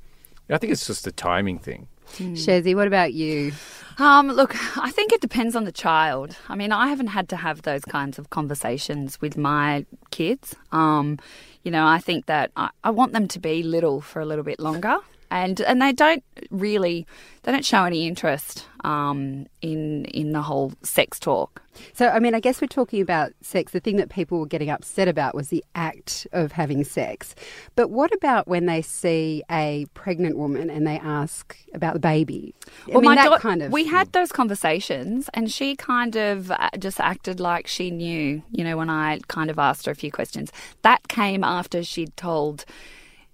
I 0.48 0.58
think 0.58 0.72
it's 0.72 0.86
just 0.86 1.04
a 1.06 1.12
timing 1.12 1.58
thing. 1.58 1.88
Shezi, 2.14 2.74
what 2.74 2.86
about 2.86 3.12
you? 3.12 3.52
Um, 3.98 4.28
look, 4.28 4.54
I 4.76 4.90
think 4.90 5.12
it 5.12 5.20
depends 5.20 5.56
on 5.56 5.64
the 5.64 5.72
child. 5.72 6.36
I 6.48 6.54
mean, 6.54 6.70
I 6.70 6.88
haven't 6.88 7.08
had 7.08 7.28
to 7.30 7.36
have 7.36 7.62
those 7.62 7.84
kinds 7.84 8.18
of 8.18 8.28
conversations 8.28 9.20
with 9.20 9.38
my 9.38 9.86
kids. 10.10 10.54
Um, 10.70 11.18
you 11.62 11.70
know, 11.70 11.86
I 11.86 11.98
think 11.98 12.26
that 12.26 12.50
I, 12.56 12.70
I 12.84 12.90
want 12.90 13.12
them 13.12 13.26
to 13.28 13.38
be 13.38 13.62
little 13.62 14.00
for 14.00 14.20
a 14.20 14.26
little 14.26 14.44
bit 14.44 14.60
longer. 14.60 14.98
And 15.30 15.60
and 15.60 15.80
they 15.80 15.92
don't 15.92 16.24
really 16.50 17.06
they 17.42 17.52
don't 17.52 17.64
show 17.64 17.84
any 17.84 18.06
interest 18.06 18.66
um, 18.84 19.46
in 19.62 20.04
in 20.06 20.32
the 20.32 20.42
whole 20.42 20.72
sex 20.82 21.18
talk. 21.18 21.62
So, 21.92 22.08
I 22.08 22.18
mean, 22.18 22.34
I 22.34 22.40
guess 22.40 22.60
we're 22.60 22.68
talking 22.68 23.00
about 23.00 23.32
sex. 23.40 23.72
The 23.72 23.80
thing 23.80 23.96
that 23.96 24.08
people 24.08 24.40
were 24.40 24.46
getting 24.46 24.70
upset 24.70 25.08
about 25.08 25.34
was 25.34 25.48
the 25.48 25.64
act 25.74 26.26
of 26.32 26.52
having 26.52 26.84
sex. 26.84 27.34
But 27.74 27.90
what 27.90 28.12
about 28.14 28.48
when 28.48 28.66
they 28.66 28.82
see 28.82 29.42
a 29.50 29.86
pregnant 29.94 30.38
woman 30.38 30.70
and 30.70 30.86
they 30.86 30.98
ask 30.98 31.56
about 31.74 31.94
the 31.94 32.00
baby? 32.00 32.54
I 32.92 32.98
mean, 32.98 33.14
that 33.14 33.30
daugh- 33.30 33.40
kind 33.40 33.62
of. 33.62 33.72
we 33.72 33.86
had 33.86 34.12
those 34.12 34.32
conversations, 34.32 35.28
and 35.34 35.50
she 35.50 35.76
kind 35.76 36.16
of 36.16 36.50
uh, 36.50 36.70
just 36.78 37.00
acted 37.00 37.40
like 37.40 37.66
she 37.66 37.90
knew. 37.90 38.42
You 38.50 38.64
know, 38.64 38.76
when 38.76 38.90
I 38.90 39.20
kind 39.28 39.50
of 39.50 39.58
asked 39.58 39.86
her 39.86 39.92
a 39.92 39.96
few 39.96 40.10
questions, 40.10 40.50
that 40.82 41.06
came 41.08 41.44
after 41.44 41.82
she'd 41.82 42.16
told 42.16 42.64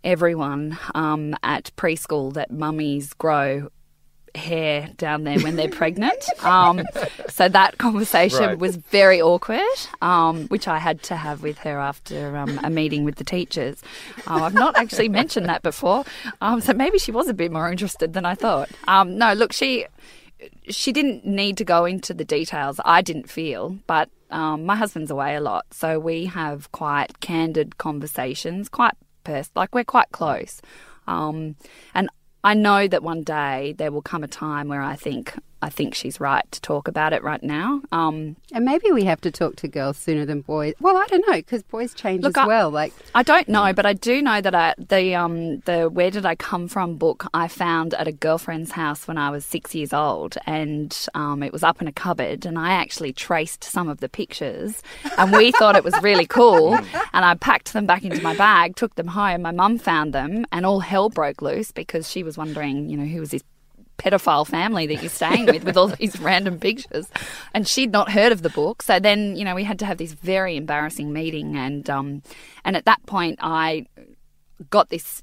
everyone 0.04 0.78
um, 0.94 1.34
at 1.42 1.70
preschool 1.76 2.32
that 2.34 2.50
mummies 2.50 3.12
grow 3.14 3.68
hair 4.34 4.88
down 4.96 5.24
there 5.24 5.38
when 5.40 5.56
they're 5.56 5.68
pregnant. 5.68 6.24
Um, 6.42 6.82
so 7.28 7.48
that 7.48 7.78
conversation 7.78 8.40
Right. 8.46 8.58
was 8.58 8.76
very 8.76 9.20
awkward, 9.22 9.60
um, 10.00 10.48
which 10.48 10.66
I 10.66 10.78
had 10.78 11.02
to 11.04 11.16
have 11.16 11.42
with 11.42 11.58
her 11.58 11.78
after 11.78 12.36
um, 12.36 12.58
a 12.64 12.68
meeting 12.70 13.04
with 13.04 13.14
the 13.16 13.24
teachers. 13.24 13.80
Um, 14.26 14.42
I've 14.42 14.54
not 14.54 14.76
actually 14.76 15.08
mentioned 15.08 15.46
that 15.46 15.62
before, 15.62 16.04
um, 16.40 16.60
so 16.60 16.72
maybe 16.72 16.98
she 16.98 17.12
was 17.12 17.28
a 17.28 17.34
bit 17.34 17.52
more 17.52 17.70
interested 17.70 18.12
than 18.14 18.24
I 18.24 18.34
thought. 18.34 18.70
Um, 18.88 19.18
no, 19.18 19.34
look, 19.34 19.52
she 19.52 19.86
she 20.68 20.92
didn't 20.92 21.24
need 21.24 21.56
to 21.58 21.64
go 21.64 21.84
into 21.84 22.12
the 22.12 22.24
details. 22.24 22.80
I 22.84 23.02
didn't 23.02 23.30
feel, 23.30 23.78
but 23.86 24.08
um, 24.30 24.64
my 24.66 24.74
husband's 24.74 25.10
away 25.12 25.36
a 25.36 25.40
lot, 25.40 25.66
so 25.70 25.98
we 26.00 26.24
have 26.26 26.72
quite 26.72 27.20
candid 27.20 27.78
conversations, 27.78 28.68
quite 28.68 28.94
pers- 29.24 29.50
like 29.54 29.74
we're 29.74 29.84
quite 29.84 30.10
close. 30.12 30.60
Um, 31.06 31.56
and 31.94 32.08
I 32.44 32.54
know 32.54 32.88
that 32.88 33.02
one 33.02 33.22
day 33.22 33.74
there 33.76 33.92
will 33.92 34.02
come 34.02 34.24
a 34.24 34.28
time 34.28 34.68
where 34.68 34.82
I 34.82 34.96
think 34.96 35.34
I 35.62 35.70
think 35.70 35.94
she's 35.94 36.20
right 36.20 36.44
to 36.50 36.60
talk 36.60 36.88
about 36.88 37.12
it 37.12 37.22
right 37.22 37.42
now. 37.42 37.80
Um, 37.92 38.36
and 38.52 38.64
maybe 38.64 38.90
we 38.90 39.04
have 39.04 39.20
to 39.22 39.30
talk 39.30 39.56
to 39.56 39.68
girls 39.68 39.96
sooner 39.96 40.26
than 40.26 40.40
boys. 40.42 40.74
Well, 40.80 40.96
I 40.96 41.06
don't 41.06 41.24
know 41.26 41.36
because 41.36 41.62
boys 41.62 41.94
change 41.94 42.22
Look, 42.22 42.36
as 42.36 42.42
I- 42.42 42.46
well. 42.46 42.68
Like, 42.70 42.92
I 43.14 43.22
don't 43.22 43.48
know, 43.48 43.72
but 43.72 43.86
I 43.86 43.92
do 43.92 44.20
know 44.20 44.40
that 44.40 44.54
I, 44.54 44.74
the 44.78 45.14
um, 45.14 45.60
the 45.60 45.88
Where 45.88 46.10
Did 46.10 46.26
I 46.26 46.34
Come 46.34 46.68
From 46.68 46.96
book 46.96 47.26
I 47.32 47.48
found 47.48 47.94
at 47.94 48.08
a 48.08 48.12
girlfriend's 48.12 48.72
house 48.72 49.06
when 49.06 49.16
I 49.18 49.30
was 49.30 49.46
six 49.46 49.74
years 49.74 49.92
old, 49.92 50.36
and 50.46 50.96
um, 51.14 51.42
it 51.42 51.52
was 51.52 51.62
up 51.62 51.80
in 51.80 51.86
a 51.88 51.92
cupboard, 51.92 52.44
and 52.44 52.58
I 52.58 52.72
actually 52.72 53.12
traced 53.12 53.64
some 53.64 53.88
of 53.88 54.00
the 54.00 54.08
pictures, 54.08 54.82
and 55.16 55.32
we 55.32 55.52
thought 55.58 55.76
it 55.76 55.84
was 55.84 55.94
really 56.02 56.26
cool, 56.26 56.74
and 56.74 57.24
I 57.24 57.34
packed 57.36 57.72
them 57.72 57.86
back 57.86 58.04
into 58.04 58.20
my 58.22 58.34
bag, 58.36 58.74
took 58.76 58.96
them 58.96 59.06
home. 59.08 59.42
My 59.42 59.52
mum 59.52 59.78
found 59.78 60.12
them, 60.12 60.44
and 60.50 60.66
all 60.66 60.80
hell 60.80 61.08
broke 61.08 61.40
loose 61.40 61.70
because 61.70 62.10
she 62.10 62.22
was 62.24 62.36
wondering, 62.36 62.88
you 62.88 62.96
know, 62.96 63.04
who 63.06 63.20
was 63.20 63.30
this 63.30 63.42
pedophile 64.02 64.46
family 64.46 64.86
that 64.86 65.00
you're 65.00 65.10
staying 65.10 65.46
with 65.46 65.64
with 65.64 65.76
all 65.76 65.88
these 66.00 66.18
random 66.20 66.58
pictures. 66.58 67.08
And 67.54 67.66
she'd 67.66 67.92
not 67.92 68.10
heard 68.10 68.32
of 68.32 68.42
the 68.42 68.50
book. 68.50 68.82
So 68.82 68.98
then 68.98 69.36
you 69.36 69.44
know 69.44 69.54
we 69.54 69.64
had 69.64 69.78
to 69.80 69.86
have 69.86 69.98
this 69.98 70.12
very 70.12 70.56
embarrassing 70.56 71.12
meeting. 71.12 71.56
And 71.56 71.88
um 71.88 72.22
and 72.64 72.76
at 72.76 72.84
that 72.86 73.04
point 73.06 73.38
I 73.40 73.86
got 74.70 74.90
this 74.90 75.22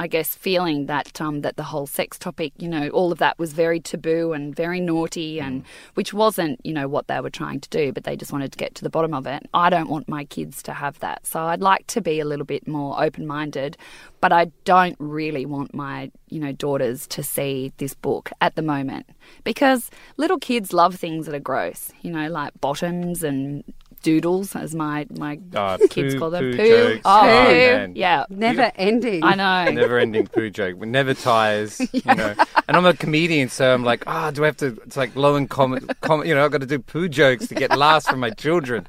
I 0.00 0.06
guess, 0.06 0.34
feeling 0.34 0.86
that 0.86 1.20
um, 1.20 1.40
that 1.40 1.56
the 1.56 1.64
whole 1.64 1.86
sex 1.86 2.18
topic, 2.18 2.52
you 2.58 2.68
know, 2.68 2.88
all 2.90 3.10
of 3.10 3.18
that 3.18 3.38
was 3.38 3.52
very 3.52 3.80
taboo 3.80 4.32
and 4.32 4.54
very 4.54 4.80
naughty, 4.80 5.40
and 5.40 5.64
which 5.94 6.14
wasn't, 6.14 6.64
you 6.64 6.72
know, 6.72 6.86
what 6.86 7.08
they 7.08 7.20
were 7.20 7.30
trying 7.30 7.60
to 7.60 7.68
do, 7.68 7.92
but 7.92 8.04
they 8.04 8.16
just 8.16 8.32
wanted 8.32 8.52
to 8.52 8.58
get 8.58 8.74
to 8.76 8.84
the 8.84 8.90
bottom 8.90 9.12
of 9.12 9.26
it. 9.26 9.48
I 9.52 9.70
don't 9.70 9.88
want 9.88 10.08
my 10.08 10.24
kids 10.24 10.62
to 10.64 10.72
have 10.72 11.00
that, 11.00 11.26
so 11.26 11.40
I'd 11.42 11.60
like 11.60 11.86
to 11.88 12.00
be 12.00 12.20
a 12.20 12.24
little 12.24 12.46
bit 12.46 12.68
more 12.68 13.02
open 13.02 13.26
minded, 13.26 13.76
but 14.20 14.32
I 14.32 14.52
don't 14.64 14.96
really 14.98 15.46
want 15.46 15.74
my, 15.74 16.10
you 16.28 16.40
know, 16.40 16.52
daughters 16.52 17.06
to 17.08 17.22
see 17.22 17.72
this 17.78 17.94
book 17.94 18.30
at 18.40 18.54
the 18.54 18.62
moment 18.62 19.06
because 19.44 19.90
little 20.16 20.38
kids 20.38 20.72
love 20.72 20.94
things 20.94 21.26
that 21.26 21.34
are 21.34 21.40
gross, 21.40 21.92
you 22.02 22.10
know, 22.10 22.28
like 22.28 22.52
bottoms 22.60 23.22
and 23.22 23.64
doodles, 23.98 24.54
as 24.56 24.74
my 24.74 25.06
my 25.16 25.38
Oh, 25.54 25.76
kids 25.90 26.14
poo- 26.14 26.20
call 26.20 26.30
them. 26.30 26.52
poo 26.52 26.56
Poo. 26.56 26.66
jokes. 26.68 27.02
Oh, 27.04 27.18
Oh, 27.20 27.22
poo. 27.46 27.52
man. 27.52 27.92
Yeah. 27.96 28.24
Never 28.30 28.72
ending. 28.76 29.24
I 29.24 29.34
know. 29.34 29.70
Never 29.80 29.98
ending 29.98 30.26
poo 30.26 30.50
joke. 30.50 30.78
Never 30.78 31.14
tires, 31.14 31.80
you 31.92 32.14
know. 32.14 32.34
And 32.68 32.76
I'm 32.76 32.84
a 32.86 32.94
comedian, 32.94 33.48
so 33.48 33.72
I'm 33.74 33.84
like, 33.84 34.04
ah, 34.06 34.30
do 34.30 34.42
I 34.44 34.46
have 34.46 34.56
to? 34.58 34.78
It's 34.84 34.96
like 34.96 35.14
low 35.16 35.34
and 35.36 35.48
comment, 35.48 35.90
comment. 36.00 36.28
You 36.28 36.34
know, 36.34 36.44
I've 36.44 36.50
got 36.52 36.60
to 36.60 36.66
do 36.66 36.78
poo 36.78 37.08
jokes 37.08 37.48
to 37.48 37.54
get 37.54 37.76
laughs 37.76 38.08
from 38.08 38.20
my 38.20 38.30
children. 38.30 38.86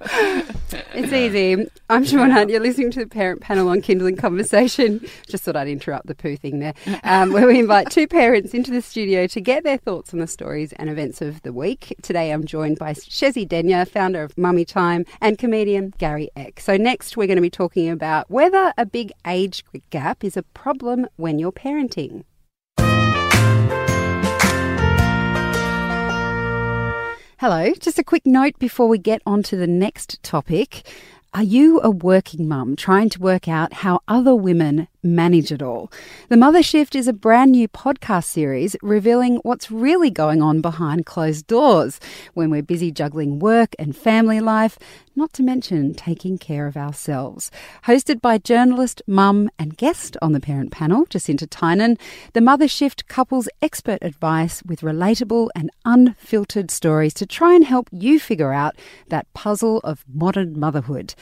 It's 0.93 1.13
easy. 1.13 1.67
I'm 1.89 2.03
Shevonne 2.03 2.31
Hunt. 2.31 2.49
You're 2.49 2.59
listening 2.59 2.91
to 2.91 2.99
the 2.99 3.07
parent 3.07 3.41
panel 3.41 3.69
on 3.69 3.81
Kinderling 3.81 4.17
Conversation. 4.17 5.05
Just 5.27 5.43
thought 5.43 5.55
I'd 5.55 5.67
interrupt 5.67 6.07
the 6.07 6.15
poo 6.15 6.35
thing 6.35 6.59
there, 6.59 6.73
um, 7.03 7.31
where 7.31 7.47
we 7.47 7.59
invite 7.59 7.89
two 7.89 8.07
parents 8.07 8.53
into 8.53 8.71
the 8.71 8.81
studio 8.81 9.25
to 9.27 9.41
get 9.41 9.63
their 9.63 9.77
thoughts 9.77 10.13
on 10.13 10.19
the 10.19 10.27
stories 10.27 10.73
and 10.73 10.89
events 10.89 11.21
of 11.21 11.41
the 11.41 11.53
week. 11.53 11.95
Today 12.01 12.31
I'm 12.31 12.45
joined 12.45 12.77
by 12.79 12.93
Shezi 12.93 13.47
Denya, 13.47 13.87
founder 13.87 14.23
of 14.23 14.37
Mummy 14.37 14.65
Time, 14.99 15.17
and 15.21 15.37
comedian 15.37 15.93
Gary 15.97 16.29
Eck. 16.35 16.59
So 16.59 16.77
next 16.77 17.17
we're 17.17 17.27
going 17.27 17.37
to 17.37 17.41
be 17.41 17.49
talking 17.49 17.89
about 17.89 18.29
whether 18.29 18.73
a 18.77 18.85
big 18.85 19.11
age 19.25 19.63
gap 19.89 20.23
is 20.23 20.37
a 20.37 20.43
problem 20.43 21.07
when 21.15 21.39
you're 21.39 21.51
parenting. 21.51 22.23
Hello, 27.39 27.71
just 27.79 27.97
a 27.97 28.03
quick 28.03 28.25
note 28.25 28.59
before 28.59 28.87
we 28.87 28.97
get 28.97 29.21
on 29.25 29.43
to 29.43 29.55
the 29.55 29.67
next 29.67 30.21
topic. 30.23 30.85
Are 31.33 31.43
you 31.43 31.79
a 31.81 31.89
working 31.89 32.47
mum 32.47 32.75
trying 32.75 33.09
to 33.09 33.19
work 33.19 33.47
out 33.47 33.71
how 33.71 34.01
other 34.07 34.35
women 34.35 34.87
manage 35.03 35.51
it 35.51 35.61
all? 35.61 35.91
The 36.29 36.37
Mother 36.37 36.61
Shift 36.61 36.95
is 36.95 37.07
a 37.07 37.13
brand 37.13 37.51
new 37.51 37.67
podcast 37.67 38.25
series 38.25 38.75
revealing 38.81 39.37
what's 39.43 39.71
really 39.71 40.09
going 40.09 40.41
on 40.41 40.61
behind 40.61 41.05
closed 41.05 41.47
doors 41.47 41.99
when 42.33 42.49
we're 42.49 42.61
busy 42.61 42.91
juggling 42.91 43.39
work 43.39 43.75
and 43.79 43.95
family 43.95 44.39
life, 44.39 44.77
not 45.15 45.33
to 45.33 45.43
mention 45.43 45.93
taking 45.93 46.37
care 46.37 46.67
of 46.67 46.77
ourselves. 46.77 47.51
Hosted 47.85 48.21
by 48.21 48.37
journalist, 48.37 49.01
mum, 49.07 49.49
and 49.57 49.77
guest 49.77 50.17
on 50.21 50.33
the 50.33 50.39
parent 50.39 50.71
panel, 50.71 51.05
Jacinta 51.09 51.47
Tynan, 51.47 51.97
the 52.33 52.41
Mother 52.41 52.67
Shift 52.67 53.07
couples 53.07 53.49
expert 53.61 53.99
advice 54.01 54.63
with 54.63 54.81
relatable 54.81 55.49
and 55.55 55.71
unfiltered 55.85 56.71
stories 56.71 57.13
to 57.15 57.25
try 57.25 57.53
and 57.53 57.65
help 57.65 57.89
you 57.91 58.19
figure 58.19 58.53
out 58.53 58.75
that 59.09 59.31
puzzle 59.33 59.79
of 59.79 60.05
modern 60.13 60.59
motherhood. 60.59 61.15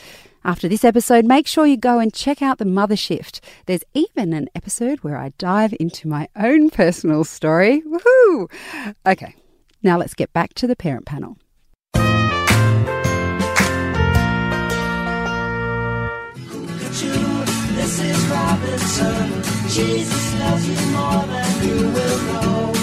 After 0.48 0.70
this 0.70 0.86
episode, 0.86 1.26
make 1.26 1.46
sure 1.46 1.66
you 1.66 1.76
go 1.76 2.00
and 2.00 2.14
check 2.14 2.42
out 2.42 2.58
the 2.58 2.64
Mother 2.64 2.96
Shift. 2.96 3.42
There's 3.66 3.84
even 3.94 4.32
an 4.32 4.48
episode 4.56 5.00
where 5.00 5.18
I 5.18 5.34
dive 5.38 5.74
into 5.78 6.08
my 6.08 6.30
own 6.38 6.70
personal 6.70 7.26
story. 7.26 7.82
Woohoo! 7.82 8.50
Okay, 9.06 9.36
now 9.84 9.98
let's 9.98 10.14
get 10.14 10.32
back 10.32 10.54
to 10.54 10.66
the 10.66 10.78
parent 10.78 11.06
panel. 11.06 11.38
Robinson. 18.30 19.44
Jesus 19.70 20.40
loves 20.40 20.68
you 20.70 20.92
more 20.92 21.26
than 21.28 21.68
you 21.68 21.76
will 21.90 22.20
know. 22.24 22.74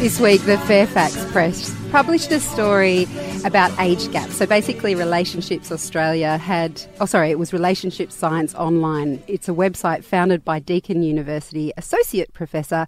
This 0.00 0.18
week, 0.18 0.42
the 0.42 0.56
Fairfax 0.58 1.30
Press 1.30 1.79
published 1.90 2.30
a 2.30 2.38
story 2.38 3.08
about 3.44 3.76
age 3.80 4.10
gaps. 4.12 4.36
So 4.36 4.46
basically, 4.46 4.94
Relationships 4.94 5.72
Australia 5.72 6.38
had, 6.38 6.80
oh, 7.00 7.06
sorry, 7.06 7.30
it 7.30 7.38
was 7.38 7.52
Relationship 7.52 8.12
Science 8.12 8.54
Online. 8.54 9.20
It's 9.26 9.48
a 9.48 9.52
website 9.52 10.04
founded 10.04 10.44
by 10.44 10.60
Deakin 10.60 11.02
University 11.02 11.72
Associate 11.76 12.32
Professor. 12.32 12.86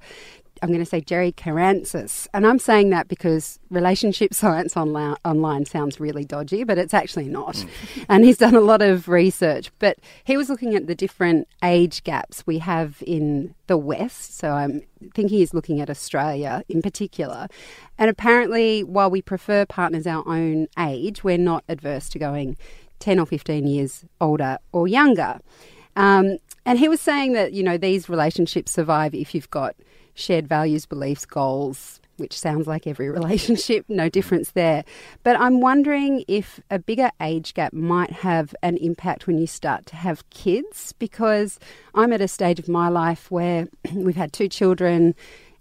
I'm 0.62 0.68
going 0.68 0.80
to 0.80 0.86
say 0.86 1.00
Jerry 1.00 1.32
Karantzas. 1.32 2.28
And 2.32 2.46
I'm 2.46 2.60
saying 2.60 2.90
that 2.90 3.08
because 3.08 3.58
relationship 3.68 4.32
science 4.42 4.76
online, 4.76 5.16
online 5.24 5.66
sounds 5.66 5.98
really 5.98 6.24
dodgy, 6.24 6.62
but 6.62 6.78
it's 6.78 6.94
actually 6.94 7.28
not. 7.28 7.64
And 8.08 8.24
he's 8.24 8.38
done 8.38 8.54
a 8.54 8.60
lot 8.60 8.82
of 8.82 9.08
research. 9.08 9.70
But 9.78 9.98
he 10.24 10.36
was 10.36 10.48
looking 10.48 10.74
at 10.74 10.86
the 10.86 10.94
different 10.94 11.48
age 11.62 12.04
gaps 12.04 12.46
we 12.46 12.58
have 12.58 13.02
in 13.06 13.54
the 13.66 13.76
West. 13.76 14.38
So 14.38 14.50
I'm 14.50 14.82
thinking 15.14 15.38
he's 15.38 15.54
looking 15.54 15.80
at 15.80 15.90
Australia 15.90 16.62
in 16.68 16.82
particular. 16.82 17.48
And 17.98 18.10
apparently, 18.10 18.82
while 18.84 19.10
we 19.10 19.22
prefer 19.22 19.66
partners 19.66 20.06
our 20.06 20.26
own 20.26 20.68
age, 20.78 21.24
we're 21.24 21.38
not 21.38 21.64
adverse 21.68 22.08
to 22.10 22.18
going 22.18 22.56
10 22.98 23.18
or 23.18 23.26
15 23.26 23.66
years 23.66 24.04
older 24.20 24.58
or 24.72 24.86
younger. 24.86 25.40
Um, 25.96 26.38
and 26.64 26.78
he 26.78 26.88
was 26.88 27.00
saying 27.00 27.32
that, 27.32 27.52
you 27.52 27.62
know, 27.62 27.76
these 27.76 28.08
relationships 28.08 28.72
survive 28.72 29.14
if 29.14 29.34
you've 29.34 29.50
got 29.50 29.74
shared 30.14 30.48
values, 30.48 30.86
beliefs, 30.86 31.24
goals, 31.24 32.00
which 32.16 32.38
sounds 32.38 32.66
like 32.66 32.86
every 32.86 33.10
relationship, 33.20 33.84
no 33.88 34.08
difference 34.08 34.52
there. 34.52 34.84
But 35.22 35.38
I'm 35.40 35.60
wondering 35.60 36.24
if 36.28 36.60
a 36.70 36.78
bigger 36.78 37.10
age 37.20 37.54
gap 37.54 37.72
might 37.72 38.10
have 38.10 38.54
an 38.62 38.76
impact 38.76 39.26
when 39.26 39.38
you 39.38 39.46
start 39.46 39.86
to 39.86 39.96
have 39.96 40.28
kids, 40.30 40.92
because 40.98 41.58
I'm 41.94 42.12
at 42.12 42.20
a 42.20 42.28
stage 42.28 42.58
of 42.58 42.68
my 42.68 42.88
life 42.88 43.30
where 43.30 43.68
we've 43.94 44.16
had 44.16 44.32
two 44.32 44.48
children, 44.48 45.14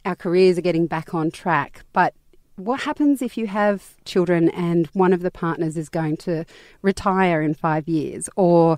our 0.05 0.15
careers 0.15 0.57
are 0.57 0.61
getting 0.61 0.87
back 0.87 1.13
on 1.13 1.31
track, 1.31 1.83
but 1.93 2.13
what 2.55 2.81
happens 2.81 3.21
if 3.21 3.37
you 3.37 3.47
have 3.47 3.95
children 4.05 4.49
and 4.49 4.87
one 4.93 5.13
of 5.13 5.21
the 5.21 5.31
partners 5.31 5.77
is 5.77 5.89
going 5.89 6.17
to 6.17 6.45
retire 6.81 7.41
in 7.41 7.53
five 7.53 7.87
years 7.87 8.29
or 8.35 8.77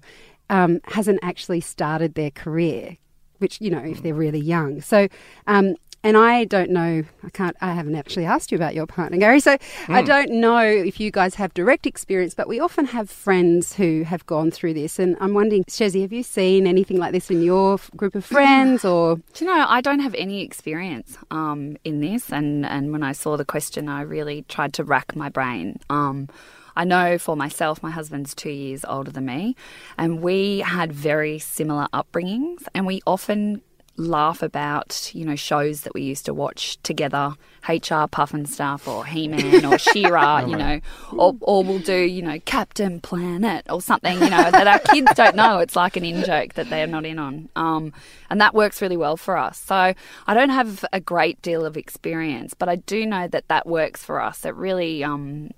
um, 0.50 0.80
hasn't 0.86 1.20
actually 1.22 1.60
started 1.60 2.16
their 2.16 2.32
career? 2.32 2.98
Which 3.44 3.62
you 3.62 3.70
know 3.70 3.80
if 3.80 4.02
they're 4.02 4.16
really 4.16 4.40
young. 4.40 4.82
So, 4.82 5.08
um, 5.46 5.76
and 6.06 6.18
I 6.18 6.44
don't 6.44 6.70
know. 6.70 7.04
I 7.24 7.30
can't. 7.30 7.56
I 7.62 7.74
haven't 7.74 7.96
actually 7.96 8.26
asked 8.26 8.52
you 8.52 8.58
about 8.58 8.76
your 8.76 8.86
partner, 8.86 9.18
Gary. 9.18 9.40
So 9.40 9.58
I 9.88 10.02
don't 10.02 10.32
know 10.32 10.60
if 10.60 11.00
you 11.00 11.12
guys 11.12 11.36
have 11.36 11.54
direct 11.54 11.86
experience, 11.86 12.34
but 12.34 12.48
we 12.48 12.60
often 12.60 12.86
have 12.88 13.10
friends 13.10 13.76
who 13.76 14.04
have 14.04 14.26
gone 14.26 14.52
through 14.52 14.74
this. 14.74 15.00
And 15.00 15.16
I'm 15.22 15.34
wondering, 15.34 15.64
Shazzy, 15.66 16.02
have 16.02 16.12
you 16.12 16.24
seen 16.24 16.68
anything 16.68 16.98
like 16.98 17.14
this 17.14 17.32
in 17.32 17.42
your 17.42 17.80
group 17.96 18.16
of 18.16 18.26
friends 18.26 18.84
or? 18.94 19.16
Do 19.34 19.46
you 19.46 19.54
know, 19.54 19.66
I 19.68 19.80
don't 19.80 20.00
have 20.00 20.16
any 20.16 20.42
experience 20.42 21.18
um, 21.32 21.78
in 21.86 22.02
this, 22.02 22.32
and, 22.32 22.66
and 22.66 22.92
when 22.92 23.04
I 23.04 23.14
saw 23.14 23.38
the 23.38 23.46
question, 23.46 23.88
I 23.88 24.02
really 24.02 24.44
tried 24.50 24.74
to 24.74 24.84
rack 24.84 25.16
my 25.16 25.30
brain. 25.30 25.80
Um, 25.90 26.28
I 26.76 26.84
know 26.84 27.18
for 27.18 27.36
myself, 27.36 27.84
my 27.84 27.92
husband's 27.92 28.34
two 28.34 28.50
years 28.50 28.86
older 28.86 29.12
than 29.12 29.26
me, 29.26 29.56
and 29.98 30.22
we 30.22 30.60
had 30.60 30.92
very 30.92 31.40
similar 31.40 31.88
upbringings, 31.94 32.64
and 32.74 32.86
we 32.86 33.02
often 33.06 33.62
laugh 33.96 34.42
about 34.42 35.12
you 35.14 35.24
know 35.24 35.36
shows 35.36 35.82
that 35.82 35.94
we 35.94 36.02
used 36.02 36.26
to 36.26 36.34
watch 36.34 36.82
together 36.82 37.36
H.R. 37.70 38.08
Pufnstuf 38.08 38.88
or 38.88 39.06
he-man 39.06 39.66
or 39.66 39.78
she-ra 39.94 40.40
you 40.40 40.56
know 40.56 40.80
or, 41.12 41.36
or 41.42 41.64
we'll 41.64 41.80
do 41.80 41.96
you 41.96 42.24
know 42.24 42.40
captain 42.40 43.00
planet 43.00 43.68
or 43.70 43.82
something 43.82 44.16
you 44.16 44.30
know 44.32 44.50
that 44.50 44.68
our 44.68 44.80
kids 44.80 45.14
don't 45.16 45.36
know. 45.36 45.60
It's 45.60 45.76
like 45.76 45.96
an 45.96 46.06
in-joke 46.06 46.56
that 46.56 46.70
they're 46.70 46.88
not 46.88 47.06
in 47.06 47.20
on. 47.20 47.50
Um, 47.56 47.94
and 48.30 48.42
that 48.42 48.56
works 48.56 48.82
really 48.82 48.98
well 48.98 49.18
for 49.18 49.38
us. 49.38 49.60
So 49.60 49.76
i 49.76 50.34
don't 50.34 50.50
have 50.50 50.84
a 50.92 51.00
great 51.00 51.42
deal 51.42 51.66
of 51.66 51.78
experience 51.78 52.54
but 52.54 52.70
i 52.70 52.76
do 52.76 53.06
know 53.06 53.28
that 53.28 53.48
that 53.48 53.68
works 53.68 54.04
for 54.04 54.20
us. 54.22 54.44
It 54.44 54.56
really 54.56 55.04
um, 55.04 55.52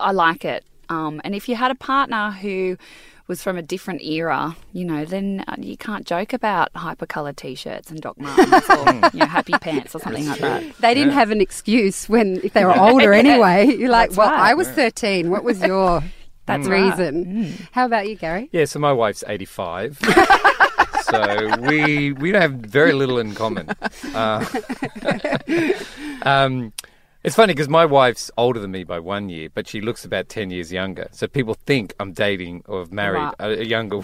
I 0.00 0.12
like 0.12 0.44
it. 0.44 0.64
Um, 0.88 1.20
and 1.24 1.34
if 1.34 1.48
you 1.48 1.56
had 1.56 1.70
a 1.70 1.74
partner 1.74 2.30
who 2.30 2.76
was 3.26 3.42
from 3.42 3.56
a 3.56 3.62
different 3.62 4.02
era, 4.02 4.54
you 4.72 4.84
know, 4.84 5.04
then 5.04 5.44
uh, 5.48 5.54
you 5.58 5.76
can't 5.76 6.06
joke 6.06 6.32
about 6.34 6.72
hypercolour 6.74 7.34
t-shirts 7.34 7.90
and 7.90 8.00
Doc 8.00 8.18
Martens 8.20 8.68
or 8.68 9.10
you 9.14 9.20
know, 9.20 9.26
happy 9.26 9.54
pants 9.60 9.94
or 9.94 9.98
something 10.00 10.26
like 10.26 10.40
that. 10.40 10.62
They 10.80 10.92
didn't 10.92 11.14
have 11.14 11.30
an 11.30 11.40
excuse 11.40 12.06
when 12.08 12.36
if 12.44 12.52
they 12.52 12.64
were 12.64 12.78
older 12.78 13.12
anyway. 13.24 13.66
You're 13.78 13.88
like, 13.88 14.10
That's 14.10 14.18
well, 14.18 14.30
right. 14.30 14.50
I 14.50 14.54
was 14.54 14.68
13. 14.70 15.30
What 15.30 15.42
was 15.42 15.60
your 15.62 16.02
That's 16.46 16.68
right. 16.68 16.90
reason? 16.90 17.54
How 17.72 17.86
about 17.86 18.08
you, 18.08 18.16
Gary? 18.16 18.50
Yeah, 18.52 18.66
so 18.66 18.78
my 18.78 18.92
wife's 18.92 19.24
85. 19.26 19.98
so 21.04 21.56
we 21.62 22.12
we 22.12 22.30
have 22.32 22.52
very 22.52 22.92
little 22.92 23.18
in 23.18 23.34
common. 23.34 23.70
Uh, 24.14 24.44
um, 26.22 26.72
it's 27.24 27.34
funny 27.34 27.52
because 27.52 27.68
my 27.68 27.84
wife's 27.84 28.30
older 28.36 28.60
than 28.60 28.70
me 28.70 28.84
by 28.84 29.00
one 29.00 29.28
year, 29.28 29.48
but 29.52 29.66
she 29.66 29.80
looks 29.80 30.04
about 30.04 30.28
10 30.28 30.50
years 30.50 30.72
younger. 30.72 31.08
So 31.10 31.26
people 31.26 31.54
think 31.66 31.94
I'm 31.98 32.12
dating 32.12 32.62
or 32.68 32.80
have 32.80 32.92
married 32.92 33.18
Right. 33.18 33.34
a, 33.40 33.60
a 33.60 33.64
younger 33.64 34.00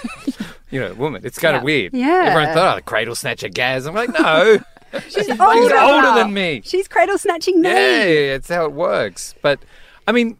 you 0.70 0.80
know, 0.80 0.94
woman. 0.94 1.22
It's 1.24 1.38
kind 1.38 1.56
of 1.56 1.62
weird. 1.62 1.92
Yeah. 1.94 2.24
Everyone 2.26 2.54
thought, 2.54 2.78
oh, 2.78 2.82
cradle 2.82 3.14
snatcher 3.14 3.48
Gaz. 3.48 3.86
I'm 3.86 3.94
like, 3.94 4.10
no. 4.10 4.58
She's 5.04 5.26
She's 5.26 5.40
older 5.40 6.14
than 6.14 6.34
me. 6.34 6.62
She's 6.64 6.88
cradle 6.88 7.16
snatching 7.16 7.62
me. 7.62 7.70
Yeah, 7.70 8.34
it's 8.34 8.48
how 8.48 8.64
it 8.64 8.72
works. 8.72 9.34
But 9.40 9.60
I 10.06 10.12
mean, 10.12 10.36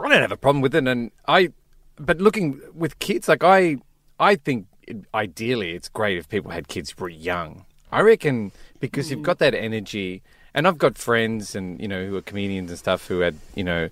I 0.00 0.08
don't 0.08 0.20
have 0.20 0.32
a 0.32 0.36
problem 0.36 0.60
with 0.60 0.74
it, 0.76 0.86
and 0.86 1.10
I 1.26 1.50
but 1.96 2.18
looking 2.20 2.60
with 2.74 2.98
kids, 2.98 3.28
like 3.28 3.42
I, 3.42 3.78
I 4.18 4.36
think 4.36 4.66
ideally 5.12 5.72
it's 5.72 5.88
great 5.88 6.18
if 6.18 6.28
people 6.28 6.50
had 6.50 6.68
kids 6.68 6.92
pretty 6.92 7.16
young. 7.16 7.64
I 7.90 8.00
reckon 8.00 8.52
because 8.80 9.10
you've 9.10 9.20
mm. 9.20 9.24
got 9.24 9.38
that 9.38 9.54
energy, 9.54 10.22
and 10.54 10.68
I've 10.68 10.78
got 10.78 10.96
friends 10.96 11.54
and 11.54 11.80
you 11.80 11.88
know 11.88 12.06
who 12.06 12.16
are 12.16 12.22
comedians 12.22 12.70
and 12.70 12.78
stuff 12.78 13.08
who 13.08 13.20
had 13.20 13.36
you 13.54 13.64
know 13.64 13.90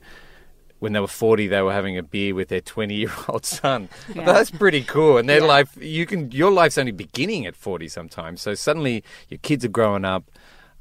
when 0.78 0.92
they 0.92 1.00
were 1.00 1.06
40 1.06 1.46
they 1.46 1.62
were 1.62 1.72
having 1.72 1.96
a 1.98 2.02
beer 2.02 2.34
with 2.34 2.48
their 2.48 2.60
20 2.60 2.94
year 2.94 3.12
old 3.28 3.44
son. 3.60 3.88
Yeah. 4.14 4.24
that's 4.24 4.50
pretty 4.50 4.82
cool. 4.82 5.18
And 5.18 5.28
their 5.28 5.42
life 5.42 5.76
you 5.80 6.06
can 6.06 6.30
your 6.30 6.50
life's 6.50 6.78
only 6.78 6.92
beginning 6.92 7.46
at 7.46 7.56
40 7.56 7.88
sometimes. 7.88 8.40
So 8.40 8.54
suddenly 8.54 9.04
your 9.28 9.38
kids 9.38 9.64
are 9.64 9.68
growing 9.68 10.04
up 10.04 10.24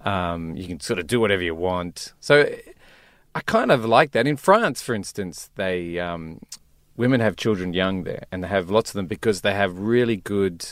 um, 0.01 0.55
you 0.55 0.67
can 0.67 0.79
sort 0.79 0.97
of 0.97 1.05
do 1.05 1.19
whatever 1.19 1.43
you 1.43 1.55
want. 1.55 2.13
So 2.19 2.49
i 3.33 3.39
kind 3.41 3.71
of 3.71 3.85
like 3.85 4.11
that. 4.11 4.27
In 4.27 4.37
france 4.37 4.81
for 4.81 4.93
instance 4.93 5.49
they 5.55 5.99
um, 5.99 6.39
women 6.97 7.19
have 7.21 7.35
children 7.35 7.73
young 7.73 8.03
there 8.03 8.25
and 8.31 8.43
they 8.43 8.47
have 8.47 8.69
lots 8.69 8.91
of 8.91 8.95
them 8.95 9.07
because 9.07 9.41
they 9.41 9.53
have 9.53 9.77
really 9.77 10.17
good 10.17 10.65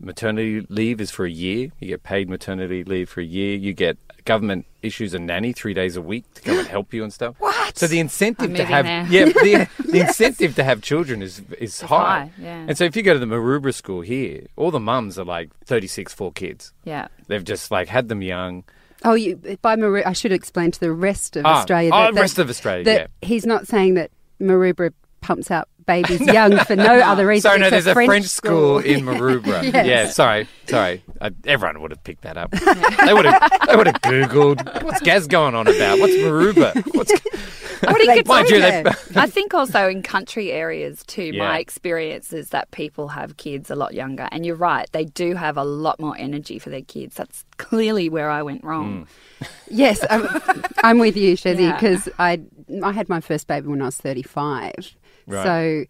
maternity 0.00 0.64
leave 0.68 1.00
is 1.00 1.10
for 1.10 1.26
a 1.26 1.30
year. 1.30 1.70
You 1.80 1.88
get 1.88 2.02
paid 2.02 2.28
maternity 2.28 2.84
leave 2.84 3.08
for 3.08 3.20
a 3.20 3.24
year. 3.24 3.56
You 3.56 3.72
get 3.72 3.98
government 4.28 4.66
issues 4.82 5.14
a 5.14 5.18
nanny 5.18 5.52
three 5.52 5.74
days 5.74 5.96
a 5.96 6.02
week 6.02 6.24
to 6.34 6.40
come 6.42 6.58
and 6.58 6.68
help 6.68 6.92
you 6.94 7.02
and 7.02 7.12
stuff 7.12 7.34
what 7.38 7.76
so 7.76 7.86
the 7.86 7.98
incentive 7.98 8.50
I'm 8.50 8.56
to 8.56 8.64
have 8.64 8.86
yeah 9.10 9.24
the, 9.24 9.68
the 9.92 10.00
incentive 10.06 10.54
to 10.56 10.62
have 10.64 10.82
children 10.82 11.22
is 11.22 11.40
is 11.58 11.80
high. 11.80 11.96
high, 11.96 12.30
yeah. 12.38 12.64
and 12.68 12.76
so 12.78 12.84
if 12.84 12.94
you 12.96 13.02
go 13.02 13.14
to 13.14 13.18
the 13.18 13.26
Maroubra 13.34 13.72
school 13.74 14.02
here 14.02 14.46
all 14.56 14.70
the 14.70 14.80
mums 14.92 15.18
are 15.18 15.24
like 15.24 15.48
36 15.64 16.12
four 16.14 16.30
kids 16.32 16.72
Yeah. 16.84 17.08
they've 17.26 17.42
just 17.54 17.70
like 17.70 17.88
had 17.88 18.08
them 18.08 18.22
young 18.22 18.64
Oh, 19.04 19.14
you, 19.14 19.36
by 19.62 19.76
Maru, 19.76 20.02
I 20.04 20.12
should 20.12 20.32
explain 20.32 20.72
to 20.72 20.80
the 20.80 20.90
rest 20.92 21.36
of 21.36 21.46
Ah, 21.46 21.58
Australia. 21.58 21.90
oh, 21.94 21.98
that, 22.06 22.14
that- 22.14 22.20
rest 22.20 22.38
of 22.40 22.50
Australia, 22.50 22.84
that 22.84 23.10
He's 23.22 23.46
not 23.46 23.68
saying 23.68 23.94
that 23.94 24.10
Maroubra 24.40 24.92
pumps 25.20 25.52
out 25.52 25.68
babies 25.88 26.20
young 26.20 26.56
for 26.58 26.76
no 26.76 27.00
other 27.00 27.26
reason. 27.26 27.48
Sorry, 27.50 27.58
no, 27.58 27.66
It's 27.66 27.70
there's 27.72 27.86
a 27.88 27.94
French, 27.94 28.26
school, 28.26 28.78
in 28.92 29.00
Maroubra. 29.04 29.64
Yes. 29.64 29.86
Yeah, 29.86 30.08
sorry, 30.10 30.46
sorry. 30.66 31.02
I, 31.20 31.30
everyone 31.46 31.80
would 31.82 31.90
have 31.90 32.04
picked 32.04 32.22
that 32.22 32.36
up. 32.36 32.52
they 32.52 33.12
would 33.12 33.24
have. 33.24 33.50
They 33.66 33.74
would 33.74 33.86
have 33.88 34.00
googled 34.02 34.84
what's 34.84 35.00
Gaz 35.00 35.26
going 35.26 35.56
on 35.56 35.66
about. 35.66 35.98
What's 35.98 36.14
Maroubra? 36.14 36.94
What's 36.94 37.10
I 37.80 37.92
think 37.94 38.18
it's 38.20 38.28
Mind 38.28 38.48
you, 38.50 38.60
they- 38.60 38.84
I 39.16 39.26
think 39.28 39.54
also 39.54 39.88
in 39.88 40.02
country 40.02 40.50
areas 40.50 41.02
too, 41.04 41.30
Yeah. 41.32 41.46
my 41.48 41.58
experience 41.58 42.32
is 42.32 42.50
that 42.50 42.70
people 42.72 43.08
have 43.08 43.36
kids 43.36 43.70
a 43.70 43.76
lot 43.76 43.94
younger. 43.94 44.28
And 44.32 44.44
you're 44.44 44.56
right, 44.56 44.88
they 44.92 45.04
do 45.04 45.34
have 45.36 45.56
a 45.56 45.62
lot 45.64 46.00
more 46.00 46.16
energy 46.18 46.58
for 46.58 46.70
their 46.70 46.82
kids. 46.82 47.14
That's 47.14 47.44
clearly 47.56 48.08
where 48.08 48.30
I 48.30 48.42
went 48.42 48.64
wrong. 48.64 49.06
Hmm. 49.38 49.44
Yes, 49.70 50.04
I'm, 50.10 50.26
I'm 50.82 50.98
with 50.98 51.16
you, 51.16 51.36
Shezzy, 51.36 51.60
Yeah. 51.60 51.74
because 51.74 52.08
I 52.18 52.40
I 52.82 52.90
had 52.92 53.08
my 53.08 53.20
first 53.20 53.46
baby 53.46 53.68
when 53.68 53.80
I 53.80 53.86
was 53.86 53.96
35. 53.96 54.96
Right. 55.28 55.42
So, 55.44 55.84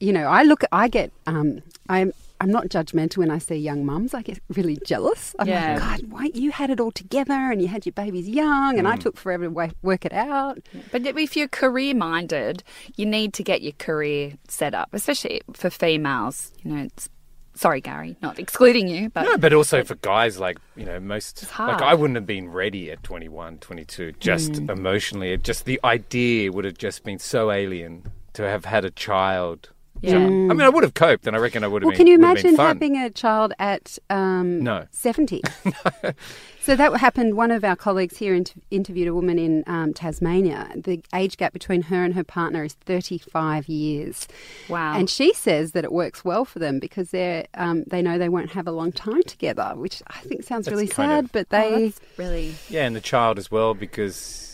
you 0.00 0.12
know, 0.12 0.26
I 0.26 0.42
look, 0.44 0.62
I 0.72 0.88
get, 0.88 1.10
um, 1.26 1.62
I'm. 1.88 2.12
I'm 2.40 2.50
not 2.50 2.66
judgmental 2.68 3.18
when 3.18 3.30
I 3.30 3.38
see 3.38 3.54
young 3.54 3.86
mums. 3.86 4.12
I 4.12 4.20
get 4.20 4.40
really 4.50 4.76
jealous. 4.84 5.36
I'm 5.38 5.46
Yeah. 5.46 5.74
like, 5.74 6.00
God, 6.02 6.10
why 6.12 6.30
you 6.34 6.50
had 6.50 6.68
it 6.68 6.80
all 6.80 6.90
together 6.90 7.32
and 7.32 7.62
you 7.62 7.68
had 7.68 7.86
your 7.86 7.92
babies 7.92 8.28
young, 8.28 8.76
and 8.78 8.88
I 8.88 8.96
took 8.96 9.16
forever 9.16 9.44
to 9.44 9.70
work 9.82 10.04
it 10.04 10.12
out. 10.12 10.58
But 10.90 11.06
if 11.06 11.36
you're 11.36 11.48
career 11.48 11.94
minded, 11.94 12.64
you 12.96 13.06
need 13.06 13.32
to 13.34 13.44
get 13.44 13.62
your 13.62 13.72
career 13.78 14.32
set 14.48 14.74
up, 14.74 14.88
especially 14.92 15.42
for 15.54 15.70
females. 15.70 16.52
You 16.64 16.72
know, 16.72 16.82
it's, 16.84 17.08
sorry, 17.54 17.80
Gary, 17.80 18.16
not 18.20 18.38
excluding 18.40 18.88
you, 18.88 19.10
but 19.10 19.22
No, 19.22 19.38
but 19.38 19.54
also 19.54 19.84
for 19.84 19.94
guys, 19.94 20.38
like, 20.38 20.58
you 20.76 20.84
know, 20.84 20.98
most. 20.98 21.44
hard. 21.44 21.74
Like, 21.80 21.82
I 21.82 21.94
wouldn't 21.94 22.16
have 22.16 22.26
been 22.26 22.48
ready 22.50 22.90
at 22.90 23.02
21, 23.04 23.58
22, 23.58 24.12
just 24.18 24.54
Mm. 24.54 24.70
emotionally. 24.70 25.32
It 25.32 25.44
just 25.44 25.66
the 25.66 25.80
idea 25.84 26.50
would 26.52 26.64
have 26.64 26.76
just 26.76 27.04
been 27.04 27.20
so 27.20 27.52
alien 27.52 28.10
to 28.34 28.42
have 28.48 28.64
had 28.66 28.84
a 28.84 28.90
child. 28.90 29.70
Yeah. 30.00 30.16
I 30.16 30.28
mean, 30.28 30.60
I 30.60 30.68
would 30.68 30.82
have 30.82 30.92
coped, 30.92 31.26
and 31.26 31.34
I 31.34 31.38
reckon 31.38 31.64
I 31.64 31.66
would 31.66 31.80
have 31.80 31.86
Well, 31.86 31.92
been. 31.92 31.98
can 31.98 32.06
you 32.08 32.18
would 32.18 32.26
have 32.26 32.36
been 32.36 32.46
imagine 32.54 32.66
having 32.66 32.96
a 32.98 33.08
child 33.08 33.54
at 33.58 33.98
um, 34.10 34.62
No. 34.62 34.86
70? 34.90 35.40
so 36.60 36.76
that 36.76 36.94
happened. 36.98 37.38
One 37.38 37.50
of 37.50 37.64
our 37.64 37.76
colleagues 37.76 38.18
here 38.18 38.34
inter- 38.34 38.60
interviewed 38.70 39.08
a 39.08 39.14
woman 39.14 39.38
in 39.38 39.64
um, 39.66 39.94
Tasmania. 39.94 40.70
The 40.76 41.02
age 41.14 41.38
gap 41.38 41.54
between 41.54 41.82
her 41.82 42.04
and 42.04 42.12
her 42.12 42.24
partner 42.24 42.64
is 42.64 42.74
35 42.74 43.66
years. 43.66 44.28
wow. 44.68 44.94
And 44.94 45.08
she 45.08 45.32
says 45.32 45.72
that 45.72 45.84
it 45.84 45.92
works 45.92 46.22
well 46.22 46.44
for 46.44 46.58
them 46.58 46.80
because 46.80 47.10
they're, 47.10 47.46
um, 47.54 47.84
they 47.86 48.02
know 48.02 48.18
they 48.18 48.28
won't 48.28 48.50
have 48.50 48.66
a 48.66 48.72
long 48.72 48.92
time 48.92 49.22
together, 49.22 49.72
which 49.74 50.02
I 50.08 50.18
think 50.20 50.42
sounds 50.42 50.66
That's 50.66 50.74
really 50.74 50.88
sad, 50.88 51.24
of- 51.26 51.32
but 51.32 51.46
Oh, 51.50 51.70
they. 51.70 51.84
that's 51.88 52.00
really 52.18 52.54
Yeah, 52.68 52.84
and 52.84 52.94
the 52.94 53.00
child 53.00 53.38
as 53.38 53.50
well, 53.50 53.72
because 53.72 54.53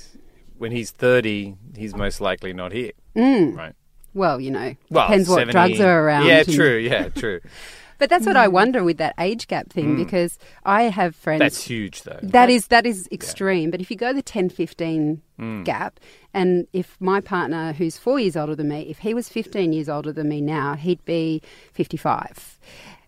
when 0.61 0.73
he's 0.73 0.91
30, 0.91 1.57
he's 1.77 1.95
most 1.97 2.21
likely 2.21 2.53
not 2.53 2.71
here. 2.73 2.93
Mm. 3.17 3.57
Right. 3.57 3.75
Well, 4.13 4.41
you 4.41 4.51
know, 4.51 4.75
Well, 4.91 5.07
depends 5.09 5.29
what 5.29 5.49
drugs 5.49 5.81
are 5.81 6.05
around. 6.05 6.27
Yeah, 6.27 6.39
and- 6.47 6.53
true. 6.55 6.77
Yeah, 6.77 7.09
true. 7.09 7.41
But 7.99 8.09
that's 8.09 8.25
what 8.25 8.35
I 8.35 8.49
wonder 8.49 8.83
with 8.83 8.97
that 8.97 9.15
age 9.19 9.47
gap 9.47 9.69
thing 9.71 9.95
because 9.95 10.39
I 10.65 10.85
have 10.85 11.15
friends. 11.15 11.41
Mm. 11.41 11.45
That's 11.45 11.63
huge, 11.65 12.03
though. 12.05 12.19
That 12.23 12.49
is 12.49 12.69
that 12.69 12.87
is 12.87 13.07
extreme. 13.13 13.71
But 13.71 13.83
if 13.83 13.91
you 13.91 13.97
go 13.99 14.15
the 14.15 14.23
10 14.23 14.49
15 14.49 15.21
Mm. 15.39 15.65
gap, 15.67 16.01
and 16.33 16.67
if 16.73 16.97
my 16.99 17.21
partner, 17.21 17.75
who's 17.75 17.99
four 17.99 18.19
years 18.19 18.37
older 18.39 18.55
than 18.57 18.69
me, 18.69 18.81
if 18.89 19.01
he 19.01 19.13
was 19.13 19.29
15 19.29 19.75
years 19.75 19.91
older 19.91 20.13
than 20.15 20.31
me 20.31 20.41
now, 20.41 20.77
he'd 20.77 21.05
be 21.05 21.43
55, 21.75 22.59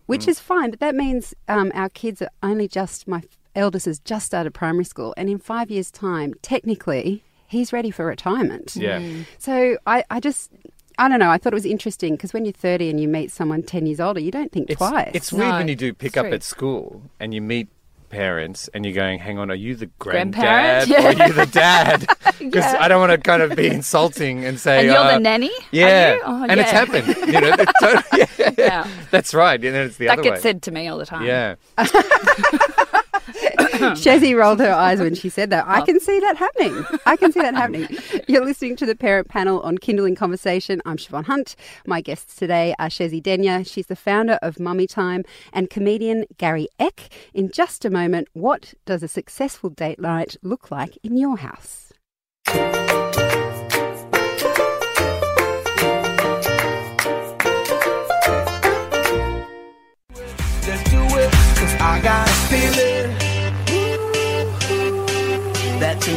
which 0.05 0.25
Mm. 0.25 0.29
is 0.29 0.39
fine. 0.39 0.69
But 0.69 0.79
that 0.79 0.93
means 0.93 1.33
um, 1.47 1.71
our 1.73 1.89
kids 1.89 2.21
are 2.21 2.29
only 2.43 2.67
just, 2.67 3.07
my 3.07 3.23
eldest 3.55 3.87
has 3.87 3.97
just 3.97 4.27
started 4.27 4.53
primary 4.53 4.85
school. 4.85 5.15
And 5.17 5.27
in 5.27 5.39
five 5.39 5.71
years' 5.71 5.89
time, 5.89 6.35
technically, 6.43 7.23
he's 7.53 7.71
ready 7.71 7.91
for 7.91 8.05
retirement. 8.05 8.75
Yeah. 8.75 9.01
So 9.37 9.77
I, 9.87 10.03
I 10.09 10.19
just. 10.19 10.51
I 10.99 11.07
don't 11.07 11.17
know. 11.17 11.31
I 11.31 11.39
thought 11.39 11.53
it 11.53 11.55
was 11.55 11.65
interesting 11.65 12.13
because 12.15 12.33
when 12.33 12.45
you're 12.45 12.51
30 12.53 12.87
and 12.91 12.99
you 12.99 13.07
meet 13.07 13.31
someone 13.31 13.63
10 13.63 13.87
years 13.87 13.99
older, 13.99 14.19
you 14.19 14.29
don't 14.29 14.51
think 14.51 14.69
It's, 14.69 14.77
twice. 14.77 15.09
it's 15.15 15.33
weird 15.33 15.49
No, 15.49 15.57
when 15.57 15.67
you 15.67 15.75
do 15.75 15.91
pick 15.91 16.17
up 16.17 16.25
true. 16.27 16.33
at 16.35 16.43
school 16.43 17.01
and 17.19 17.33
you 17.33 17.41
meet 17.41 17.67
parents 18.09 18.69
and 18.75 18.85
you're 18.85 18.93
going, 18.93 19.17
hang 19.17 19.39
on, 19.39 19.49
are 19.49 19.55
you 19.55 19.73
the 19.75 19.87
Grandparent? 19.97 20.87
granddad 20.87 21.17
or 21.19 21.23
are 21.23 21.27
you 21.27 21.33
the 21.33 21.45
dad? 21.47 22.05
Because 22.37 22.65
I 22.75 22.87
don't 22.89 22.99
want 22.99 23.11
to 23.11 23.17
kind 23.17 23.41
of 23.41 23.55
be 23.55 23.67
insulting 23.67 24.45
and 24.45 24.59
say, 24.59 24.79
and 24.81 24.87
you're 24.87 24.97
uh, 24.97 25.13
the 25.13 25.19
nanny. 25.19 25.47
Are 25.49 25.63
Yeah, 25.71 26.13
you? 26.15 26.21
Oh, 26.25 26.45
and 26.47 26.59
it's 26.59 26.69
happened. 26.71 27.07
You 27.07 27.41
know, 27.41 27.55
totally- 27.81 28.27
yeah, 28.37 28.51
Yeah. 28.57 28.87
that's 29.09 29.33
right. 29.33 29.55
And 29.63 29.73
then 29.73 29.87
it's 29.87 29.97
the 29.97 30.05
That 30.07 30.13
other 30.19 30.23
gets 30.23 30.35
way. 30.35 30.41
said 30.51 30.61
to 30.63 30.71
me 30.71 30.87
all 30.89 30.97
the 30.99 31.05
time. 31.07 31.25
Yeah, 31.25 31.55
Shezzy 33.95 34.35
rolled 34.37 34.59
her 34.59 34.71
eyes 34.71 34.99
when 34.99 35.15
she 35.15 35.29
said 35.29 35.49
that. 35.49 35.65
I 35.67 35.81
can 35.81 35.99
see 35.99 36.19
that 36.19 36.37
happening. 36.37 36.85
I 37.05 37.15
can 37.15 37.31
see 37.31 37.39
that 37.41 37.55
happening. 37.55 37.87
You're 38.27 38.45
listening 38.45 38.75
to 38.77 38.85
the 38.85 38.95
Parent 38.95 39.29
Panel 39.29 39.61
on 39.61 39.77
Kinderling 39.77 40.17
Conversation. 40.17 40.81
I'm 40.85 40.97
Shevonne 40.97 41.25
Hunt. 41.25 41.55
My 41.85 42.01
guests 42.01 42.35
today 42.35 42.75
are 42.79 42.87
Shezzy 42.87 43.21
Denya. 43.21 43.65
She's 43.65 43.87
the 43.87 43.95
founder 43.95 44.39
of 44.41 44.59
Mummy 44.59 44.87
Time 44.87 45.23
and 45.53 45.69
comedian 45.69 46.25
Gary 46.37 46.67
Eck. 46.79 47.09
In 47.33 47.49
just 47.51 47.85
a 47.85 47.89
moment, 47.89 48.27
what 48.33 48.73
does 48.85 49.03
a 49.03 49.07
successful 49.07 49.69
date 49.69 49.99
night 49.99 50.35
look 50.43 50.69
like 50.71 50.97
in 51.03 51.17
your 51.17 51.37
house? 51.37 51.93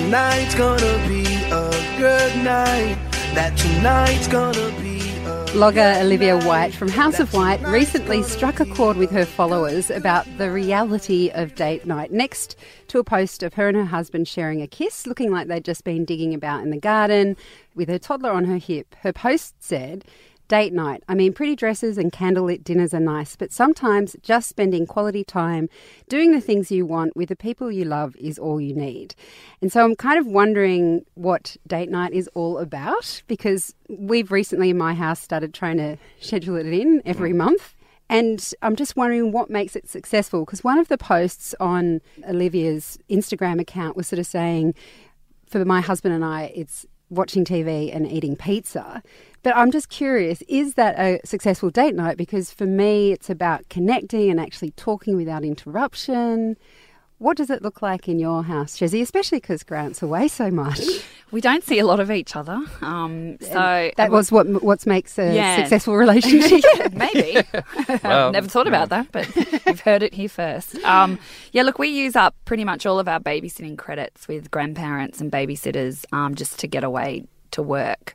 Tonight's 0.07 0.55
gonna 0.55 1.09
be 1.09 1.25
a 1.47 1.97
good 1.99 2.37
night. 2.45 2.97
That 3.35 3.59
tonight's 3.59 4.29
gonna 4.29 4.71
be 4.81 5.01
a 5.25 5.45
Blogger 5.47 6.01
Olivia 6.01 6.39
White 6.39 6.73
from 6.73 6.87
House 6.87 7.19
of 7.19 7.35
White 7.35 7.61
recently 7.63 8.23
struck 8.23 8.61
a 8.61 8.67
chord 8.67 8.97
with 8.99 9.11
her 9.11 9.25
followers 9.25 9.91
about 9.91 10.25
the 10.39 10.53
reality 10.53 11.33
of 11.35 11.57
date 11.57 11.87
night. 11.87 12.13
Next 12.13 12.55
to 12.87 13.01
a 13.01 13.05
post 13.05 13.43
of 13.43 13.55
her 13.55 13.67
and 13.67 13.77
her 13.77 13.87
husband 13.87 14.29
sharing 14.29 14.63
a 14.63 14.69
kiss, 14.69 15.09
looking 15.09 15.33
like 15.33 15.49
they'd 15.49 15.65
just 15.65 15.83
been 15.83 16.05
digging 16.05 16.35
about 16.35 16.63
in 16.63 16.71
the 16.71 16.79
garden 16.79 17.37
with 17.75 17.89
her 17.89 17.99
toddler 17.99 18.31
on 18.31 18.45
her 18.45 18.59
hip, 18.59 18.95
her 19.01 19.13
post 19.13 19.57
said, 19.59 20.05
Date 20.49 20.73
night. 20.73 21.03
I 21.09 21.15
mean, 21.15 21.33
pretty 21.33 21.57
dresses 21.57 21.99
and 21.99 22.13
candlelit 22.13 22.63
dinners 22.63 22.95
are 22.95 23.01
nice, 23.01 23.35
but 23.35 23.51
sometimes 23.51 24.15
just 24.23 24.49
spending 24.49 24.87
quality 24.87 25.25
time 25.25 25.69
doing 26.09 26.31
the 26.31 26.41
things 26.41 26.71
you 26.71 26.87
want 26.87 27.17
with 27.17 27.29
the 27.31 27.37
people 27.37 27.73
you 27.73 27.85
love 27.85 28.15
is 28.17 28.39
all 28.39 28.61
you 28.61 28.75
need. 28.75 29.17
And 29.61 29.73
so 29.73 29.85
I'm 29.85 29.97
kind 29.97 30.19
of 30.19 30.27
wondering 30.27 31.05
what 31.15 31.57
date 31.67 31.91
night 31.91 32.13
is 32.13 32.29
all 32.35 32.59
about 32.59 33.23
because 33.27 33.75
we've 33.89 34.31
recently 34.31 34.71
in 34.71 34.79
my 34.79 34.95
house 34.95 35.21
started 35.21 35.53
trying 35.53 35.79
to 35.79 35.97
schedule 36.21 36.57
it 36.57 36.67
in 36.67 37.03
every 37.05 37.33
mm. 37.33 37.37
month. 37.37 37.75
And 38.09 38.53
I'm 38.63 38.77
just 38.77 38.97
wondering 38.97 39.33
what 39.33 39.51
makes 39.51 39.75
it 39.75 39.89
successful 39.89 40.45
because 40.45 40.63
one 40.63 40.79
of 40.79 40.87
the 40.87 40.99
posts 40.99 41.57
on 41.59 42.01
Olivia's 42.29 42.99
Instagram 43.11 43.61
account 43.61 43.97
was 43.97 44.07
sort 44.07 44.21
of 44.21 44.27
saying, 44.27 44.75
for 45.49 45.65
my 45.65 45.81
husband 45.81 46.15
and 46.15 46.25
I, 46.25 46.53
it's 46.55 46.87
watching 47.11 47.45
TV 47.45 47.95
and 47.95 48.11
eating 48.11 48.37
pizza. 48.37 49.03
But 49.43 49.57
I'm 49.57 49.71
just 49.71 49.89
curious, 49.89 50.43
is 50.49 50.75
that 50.75 50.99
a 50.99 51.21
successful 51.25 51.71
date 51.71 51.95
night? 51.95 52.17
Because 52.17 52.51
for 52.51 52.67
me, 52.67 53.13
it's 53.13 53.31
about 53.31 53.69
connecting 53.69 54.29
and 54.31 54.41
actually 54.41 54.73
talking 54.73 55.17
without 55.17 55.45
interruption. 55.45 56.57
What 57.19 57.37
does 57.39 57.49
it 57.49 57.63
look 57.63 57.81
like 57.81 58.09
in 58.09 58.19
your 58.19 58.43
house, 58.45 58.79
Jezzy? 58.79 59.01
Especially 59.01 59.39
because 59.39 59.63
Grant's 59.63 60.03
away 60.03 60.29
so 60.29 60.51
much. 60.51 60.81
We 61.33 61.41
don't 61.41 61.65
see 61.65 61.81
a 61.81 61.85
lot 61.85 61.99
of 61.99 62.09
each 62.13 62.37
other. 62.37 62.57
Um, 62.83 63.37
so 63.41 63.91
That 63.97 64.13
was 64.13 64.31
what 64.31 64.47
what 64.63 64.87
makes 64.87 65.19
a 65.19 65.35
Yeah. 65.35 65.57
successful 65.57 65.97
relationship. 66.05 66.63
Maybe. 66.93 67.43
Well, 68.05 68.31
Never 68.31 68.47
thought 68.47 68.69
about 68.69 68.91
that, 68.91 69.11
but 69.11 69.35
you've 69.67 69.81
heard 69.81 70.05
it 70.05 70.15
here 70.15 70.29
first. 70.29 70.77
Um, 70.85 71.19
yeah, 71.51 71.63
look, 71.65 71.81
we 71.81 71.89
use 71.89 72.15
up 72.15 72.37
pretty 72.45 72.63
much 72.65 72.87
all 72.87 73.01
of 73.01 73.09
our 73.09 73.19
babysitting 73.19 73.77
credits 73.77 74.29
with 74.29 74.53
grandparents 74.53 75.21
and 75.21 75.33
babysitters 75.33 76.05
um, 76.13 76.37
just 76.37 76.61
to 76.61 76.69
get 76.69 76.85
away 76.85 77.25
to 77.51 77.61
work. 77.61 78.15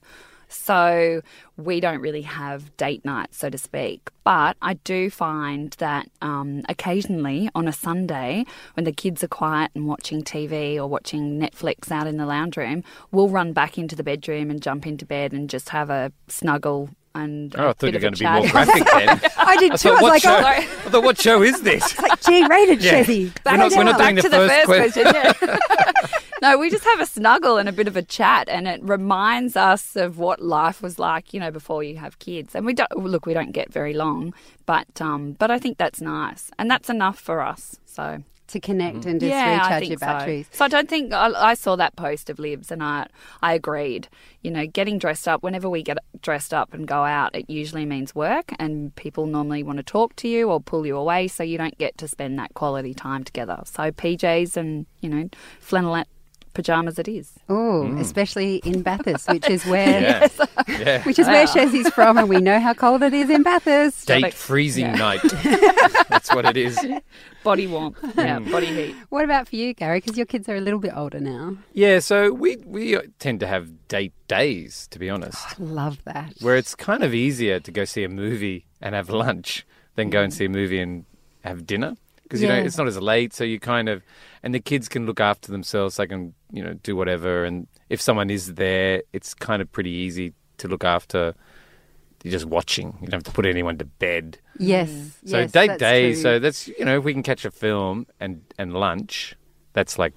So 0.52 1.22
we 1.58 1.80
don't 1.80 2.02
really 2.02 2.22
have 2.24 2.76
date 2.78 3.04
night, 3.06 3.34
so 3.34 3.50
to 3.50 3.58
speak. 3.58 4.10
But 4.24 4.58
I 4.62 4.74
do 4.76 5.10
find 5.10 5.72
that 5.80 6.08
um, 6.22 6.64
occasionally 6.70 7.50
on 7.56 7.68
a 7.68 7.72
Sunday, 7.74 8.46
when 8.76 8.84
the 8.84 8.92
kids 8.92 9.24
are 9.24 9.28
quiet 9.28 9.72
and 9.74 9.88
watching 9.88 10.24
TV 10.24 10.76
or 10.76 10.88
watching 10.88 11.40
Netflix 11.40 11.90
out 11.92 12.06
in 12.08 12.18
the 12.18 12.26
lounge 12.26 12.58
room, 12.58 12.84
we'll 13.12 13.30
run 13.30 13.54
back 13.54 13.78
into 13.78 13.96
the 13.96 14.04
bedroom 14.04 14.50
and 14.52 14.62
jump 14.62 14.86
into 14.86 15.06
bed 15.06 15.32
and 15.34 15.50
just 15.50 15.70
have 15.70 15.90
a 15.90 16.12
snuggle 16.28 16.90
and 17.14 17.54
Oh, 17.58 17.68
I 17.68 17.70
a 17.72 17.74
thought 17.74 17.88
you 17.88 17.94
were 17.94 18.00
going 18.00 18.14
to 18.14 18.20
be 18.20 18.26
more 18.30 18.48
graphic 18.52 18.86
then. 18.86 19.20
I 19.38 19.58
did 19.58 19.76
too. 19.78 19.90
I 19.90 19.92
thought, 19.92 19.94
was 19.94 20.02
what 20.02 20.10
like, 20.12 20.22
show? 20.22 20.38
oh, 20.38 20.46
I 20.46 20.62
thought, 20.90 21.04
what 21.04 21.18
show 21.20 21.42
is 21.44 21.62
this? 21.62 21.84
It's 21.92 22.00
like 22.02 22.22
G-rated, 22.22 22.82
Yeah. 22.84 23.04
Jezzy. 23.04 23.32
We're 23.46 23.58
not, 23.58 23.72
we're 23.72 23.84
not 23.84 23.98
doing 23.98 24.16
back 24.16 24.16
the 24.16 24.22
to 24.22 24.30
the 24.30 24.38
first, 24.38 24.66
first 24.68 24.94
question. 24.94 25.04
question. 25.12 25.50
yeah. 25.50 26.08
no, 26.42 26.58
we 26.58 26.70
just 26.70 26.84
have 26.84 27.00
a 27.00 27.06
snuggle 27.06 27.58
and 27.58 27.70
a 27.70 27.72
bit 27.72 27.88
of 27.88 27.96
a 27.96 28.02
chat, 28.02 28.50
and 28.50 28.68
it 28.68 28.82
reminds 28.84 29.56
us 29.56 29.96
of 29.96 30.18
what 30.18 30.42
life 30.42 30.82
was 30.82 30.98
like, 30.98 31.34
you 31.34 31.40
know, 31.40 31.52
before 31.52 31.84
you 31.84 31.98
have 31.98 32.18
kids. 32.20 32.56
And 32.56 32.66
we 32.66 32.74
don't 32.74 32.96
look, 32.98 33.26
we 33.26 33.34
don't 33.34 33.52
get 33.52 33.72
very 33.72 33.94
long, 33.94 34.34
but 34.66 35.00
um, 35.00 35.34
but 35.34 35.52
I 35.52 35.60
think 35.60 35.78
that's 35.78 36.02
nice, 36.02 36.50
and 36.58 36.70
that's 36.70 36.90
enough 36.90 37.20
for 37.20 37.42
us. 37.42 37.80
So 37.86 38.24
to 38.52 38.60
connect 38.60 39.06
and 39.06 39.20
just 39.20 39.30
yeah, 39.30 39.46
I 39.46 39.54
recharge 39.54 39.80
think 39.80 39.90
your 39.90 40.00
batteries. 40.00 40.48
So. 40.52 40.58
so 40.58 40.66
I 40.66 40.68
don't 40.68 40.90
think 40.90 41.14
I, 41.14 41.32
I 41.34 41.54
saw 41.54 41.76
that 41.78 41.96
post 41.96 42.30
of 42.30 42.40
Liv's, 42.40 42.72
and 42.72 42.84
I 42.84 43.08
I 43.42 43.54
agreed. 43.54 44.08
You 44.42 44.52
know, 44.52 44.66
getting 44.66 44.98
dressed 44.98 45.28
up. 45.28 45.44
Whenever 45.44 45.70
we 45.70 45.84
get 45.84 45.98
dressed 46.22 46.54
up 46.54 46.74
and 46.74 46.88
go 46.88 47.04
out, 47.04 47.36
it 47.36 47.50
usually 47.50 47.86
means 47.86 48.16
work, 48.16 48.52
and 48.60 48.96
people 48.96 49.26
normally 49.26 49.64
want 49.64 49.78
to 49.78 49.84
talk 49.84 50.16
to 50.18 50.28
you 50.28 50.50
or 50.50 50.60
pull 50.60 50.86
you 50.86 50.98
away, 50.98 51.28
so 51.28 51.44
you 51.44 51.58
don't 51.58 51.78
get 51.78 51.98
to 52.00 52.08
spend 52.08 52.38
that 52.40 52.54
quality 52.54 52.94
time 52.94 53.24
together. 53.24 53.62
So 53.66 53.92
PJs 53.92 54.58
and 54.58 54.86
you 55.02 55.10
know 55.10 55.30
flannelette 55.62 56.06
pajamas 56.54 57.00
it 57.00 57.08
is. 57.08 57.34
Oh, 57.50 57.88
especially 57.98 58.58
in 58.58 58.82
Bathurst, 58.90 59.30
which 59.30 59.50
is 59.50 59.66
where 59.66 60.02
Yeah. 60.02 60.28
yeah. 60.68 61.04
which 61.06 61.20
is 61.20 61.28
where 61.28 61.46
Shezzy's 61.48 61.90
from, 61.90 62.18
and 62.18 62.30
we 62.30 62.38
know 62.38 62.60
how 62.60 62.74
cold 62.74 63.04
it 63.04 63.14
is 63.14 63.30
in 63.30 63.44
Bathurst. 63.44 64.08
Date 64.08 64.34
freezing 64.34 64.92
night. 64.94 65.22
That's 66.10 66.34
what 66.34 66.46
it 66.46 66.58
is. 66.58 66.78
Body 67.44 67.68
warmth, 67.68 68.00
mm. 68.02 68.16
yeah, 68.16 68.40
body 68.40 68.68
heat. 68.68 68.96
What 69.10 69.26
about 69.26 69.48
for 69.48 69.56
you, 69.56 69.74
Gary? 69.74 70.00
Because 70.00 70.16
your 70.16 70.28
kids 70.28 70.48
are 70.48 70.56
a 70.56 70.62
little 70.62 70.80
bit 70.80 70.92
older 70.96 71.20
now. 71.20 71.58
Yeah, 71.74 72.00
so 72.00 72.32
we 72.32 72.58
we 72.58 72.98
tend 73.20 73.40
to 73.40 73.48
have 73.48 73.88
date 73.88 74.14
days, 74.28 74.88
to 74.92 75.00
be 75.00 75.10
honest, 75.10 75.44
oh, 75.60 75.64
Love 75.64 76.04
that. 76.06 76.34
where 76.42 76.56
it's 76.56 76.76
kind 76.76 77.04
of 77.04 77.14
easier 77.14 77.60
to 77.60 77.72
go 77.72 77.84
see 77.86 78.04
a 78.04 78.10
movie 78.10 78.66
and 78.80 78.94
have 78.96 79.10
lunch 79.10 79.66
than 79.96 80.10
go 80.10 80.22
and 80.22 80.34
see 80.34 80.46
a 80.46 80.50
movie 80.50 80.80
and 80.80 81.06
have 81.44 81.66
dinner 81.66 81.98
because 82.32 82.42
you 82.42 82.48
know 82.48 82.56
it's 82.56 82.78
not 82.78 82.88
as 82.88 82.98
late, 82.98 83.34
so 83.34 83.44
you 83.44 83.60
kind 83.60 83.90
of 83.90 84.02
and 84.42 84.56
the 84.56 84.60
kids 84.62 84.88
can 84.88 85.06
look 85.06 85.20
after 85.20 85.52
themselves. 85.52 85.98
They 85.98 86.08
can 86.08 86.34
you 86.50 86.64
know 86.64 86.76
do 86.76 86.96
whatever, 86.96 87.44
and 87.44 87.68
if 87.90 88.00
someone 88.00 88.30
is 88.30 88.54
there, 88.54 89.04
it's 89.12 89.34
kind 89.34 89.62
of 89.62 89.70
pretty 89.70 89.90
easy 89.90 90.34
to 90.60 90.70
look 90.70 90.86
after. 90.86 91.36
You're 92.24 92.32
just 92.32 92.46
watching. 92.46 92.98
You 93.02 93.08
don't 93.08 93.18
have 93.18 93.24
to 93.24 93.32
put 93.32 93.46
anyone 93.46 93.78
to 93.80 93.86
bed. 93.86 94.40
Yes. 94.58 94.90
Mm. 94.90 95.12
So 95.26 95.40
yes, 95.40 95.52
date 95.52 95.78
day. 95.78 96.14
true. 96.14 96.22
So 96.22 96.40
that's 96.40 96.70
you 96.70 96.86
know 96.86 97.00
if 97.00 97.04
we 97.04 97.12
can 97.12 97.24
catch 97.24 97.44
a 97.44 97.52
film 97.52 98.08
and 98.18 98.42
and 98.58 98.74
lunch, 98.74 99.36
that's 99.74 100.00
like 100.00 100.14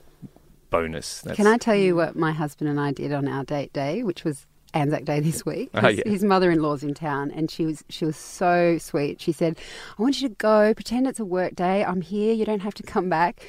bonus. 0.70 1.22
That's, 1.22 1.36
Can 1.36 1.48
I 1.48 1.58
tell 1.58 1.74
you 1.74 1.96
what 1.96 2.14
my 2.14 2.30
husband 2.30 2.70
and 2.70 2.78
I 2.78 2.92
did 2.92 3.12
on 3.12 3.26
our 3.26 3.42
date 3.42 3.72
day, 3.72 4.04
which 4.04 4.22
was 4.22 4.46
Anzac 4.74 5.04
Day 5.04 5.20
this 5.20 5.46
week? 5.46 5.70
Oh, 5.74 5.80
His, 5.88 5.98
yeah. 5.98 6.08
his 6.08 6.24
mother-in-law's 6.24 6.82
in 6.82 6.92
town, 6.94 7.30
and 7.30 7.50
she 7.50 7.64
was 7.64 7.84
she 7.88 8.04
was 8.04 8.16
so 8.16 8.76
sweet. 8.78 9.20
She 9.20 9.32
said, 9.32 9.56
"I 9.98 10.02
want 10.02 10.20
you 10.20 10.28
to 10.28 10.34
go. 10.34 10.74
Pretend 10.74 11.06
it's 11.06 11.20
a 11.20 11.24
work 11.24 11.54
day. 11.54 11.84
I'm 11.84 12.00
here. 12.00 12.34
You 12.34 12.44
don't 12.44 12.60
have 12.60 12.74
to 12.74 12.82
come 12.82 13.08
back." 13.08 13.46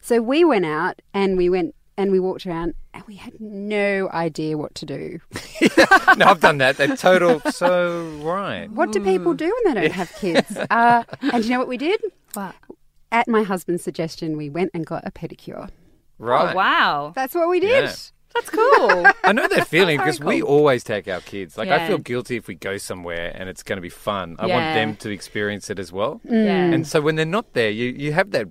So 0.00 0.20
we 0.20 0.44
went 0.44 0.66
out 0.66 1.00
and 1.14 1.38
we 1.38 1.48
went 1.48 1.74
and 1.96 2.10
we 2.10 2.18
walked 2.20 2.44
around, 2.46 2.74
and 2.92 3.04
we 3.06 3.14
had 3.14 3.40
no 3.40 4.08
idea 4.10 4.58
what 4.58 4.74
to 4.74 4.84
do. 4.84 5.20
no, 6.18 6.26
I've 6.26 6.40
done 6.40 6.58
that. 6.58 6.76
They're 6.76 6.96
total. 6.96 7.40
So 7.52 8.04
right. 8.22 8.68
What 8.70 8.92
do 8.92 9.00
people 9.02 9.32
do 9.32 9.46
when 9.64 9.74
they 9.74 9.80
don't 9.82 9.92
have 9.92 10.12
kids? 10.16 10.56
Uh, 10.70 11.04
and 11.20 11.44
you 11.44 11.50
know 11.50 11.58
what 11.60 11.68
we 11.68 11.76
did? 11.78 12.02
What? 12.34 12.54
At 13.12 13.28
my 13.28 13.44
husband's 13.44 13.84
suggestion, 13.84 14.36
we 14.36 14.50
went 14.50 14.72
and 14.74 14.84
got 14.84 15.06
a 15.06 15.12
pedicure. 15.12 15.70
Right. 16.18 16.52
Oh 16.52 16.56
wow, 16.56 17.12
That's 17.14 17.34
what 17.34 17.48
we 17.48 17.60
did. 17.60 17.90
Yeah. 18.34 18.40
that's 18.40 18.50
cool. 18.50 19.06
I 19.24 19.32
know 19.32 19.46
that 19.48 19.68
feeling 19.68 19.98
because 19.98 20.20
we 20.20 20.42
always 20.42 20.84
take 20.84 21.08
our 21.08 21.20
kids. 21.20 21.56
Like 21.56 21.68
I 21.68 21.86
feel 21.88 21.98
guilty 21.98 22.36
if 22.36 22.46
we 22.48 22.54
go 22.54 22.76
somewhere 22.78 23.32
and 23.34 23.48
it's 23.48 23.62
going 23.62 23.76
to 23.76 23.82
be 23.82 23.88
fun. 23.88 24.36
I 24.38 24.46
want 24.46 24.74
them 24.74 24.96
to 24.96 25.10
experience 25.10 25.70
it 25.70 25.78
as 25.78 25.92
well. 25.92 26.20
yeah. 26.24 26.64
And 26.72 26.86
so 26.86 27.00
when 27.00 27.16
they're 27.16 27.24
not 27.26 27.52
there, 27.54 27.70
you 27.70 27.90
you 27.90 28.12
have 28.12 28.30
that 28.32 28.48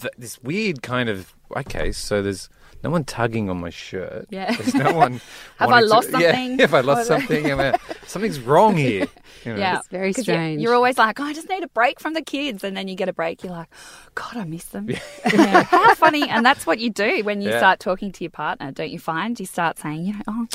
th- 0.00 0.14
this 0.18 0.38
weird 0.42 0.82
kind 0.82 1.08
of 1.08 1.34
okay. 1.56 1.92
So 1.92 2.22
there's 2.22 2.48
no 2.82 2.90
one 2.90 3.04
tugging 3.04 3.50
on 3.50 3.60
my 3.60 3.70
shirt. 3.70 4.26
Yeah. 4.30 4.54
There's 4.54 4.74
no 4.74 4.92
one. 4.92 5.20
Have 5.58 5.68
wanting 5.70 5.74
I 5.74 5.80
to- 5.80 5.86
lost 5.86 6.10
yeah, 6.10 6.20
something? 6.32 6.58
Have 6.60 6.74
I 6.74 6.80
lost 6.80 7.06
something? 7.08 7.52
I 7.52 7.54
mean, 7.54 7.72
something's 8.06 8.40
wrong 8.40 8.76
here. 8.76 9.06
You 9.44 9.52
know. 9.54 9.58
Yeah, 9.58 9.78
It's 9.78 9.88
very 9.88 10.12
'Cause 10.14 10.26
you- 10.26 10.34
strange. 10.34 10.62
You're 10.62 10.74
always 10.74 10.98
like, 10.98 11.20
oh, 11.20 11.24
I 11.24 11.32
just 11.32 11.48
need 11.48 11.62
a 11.62 11.68
break 11.68 12.00
from 12.00 12.14
the 12.14 12.22
kids, 12.22 12.64
and 12.64 12.76
then 12.76 12.88
you 12.88 12.94
get 12.94 13.08
a 13.08 13.12
break. 13.12 13.42
You're 13.44 13.52
like, 13.52 13.68
God, 14.14 14.36
I 14.36 14.44
miss 14.44 14.64
them. 14.66 14.88
Yeah. 14.88 15.62
How 15.64 15.94
funny! 15.94 16.28
And 16.28 16.44
that's 16.44 16.66
what 16.66 16.78
you 16.78 16.90
do 16.90 17.22
when 17.24 17.40
you 17.42 17.50
Yeah. 17.50 17.58
start 17.58 17.80
talking 17.80 18.12
to 18.12 18.24
your 18.24 18.30
partner, 18.30 18.72
don't 18.72 18.90
you 18.90 18.98
find? 18.98 19.38
You 19.38 19.46
start 19.46 19.78
saying, 19.78 20.04
you 20.06 20.12
know, 20.14 20.20
oh, 20.28 20.46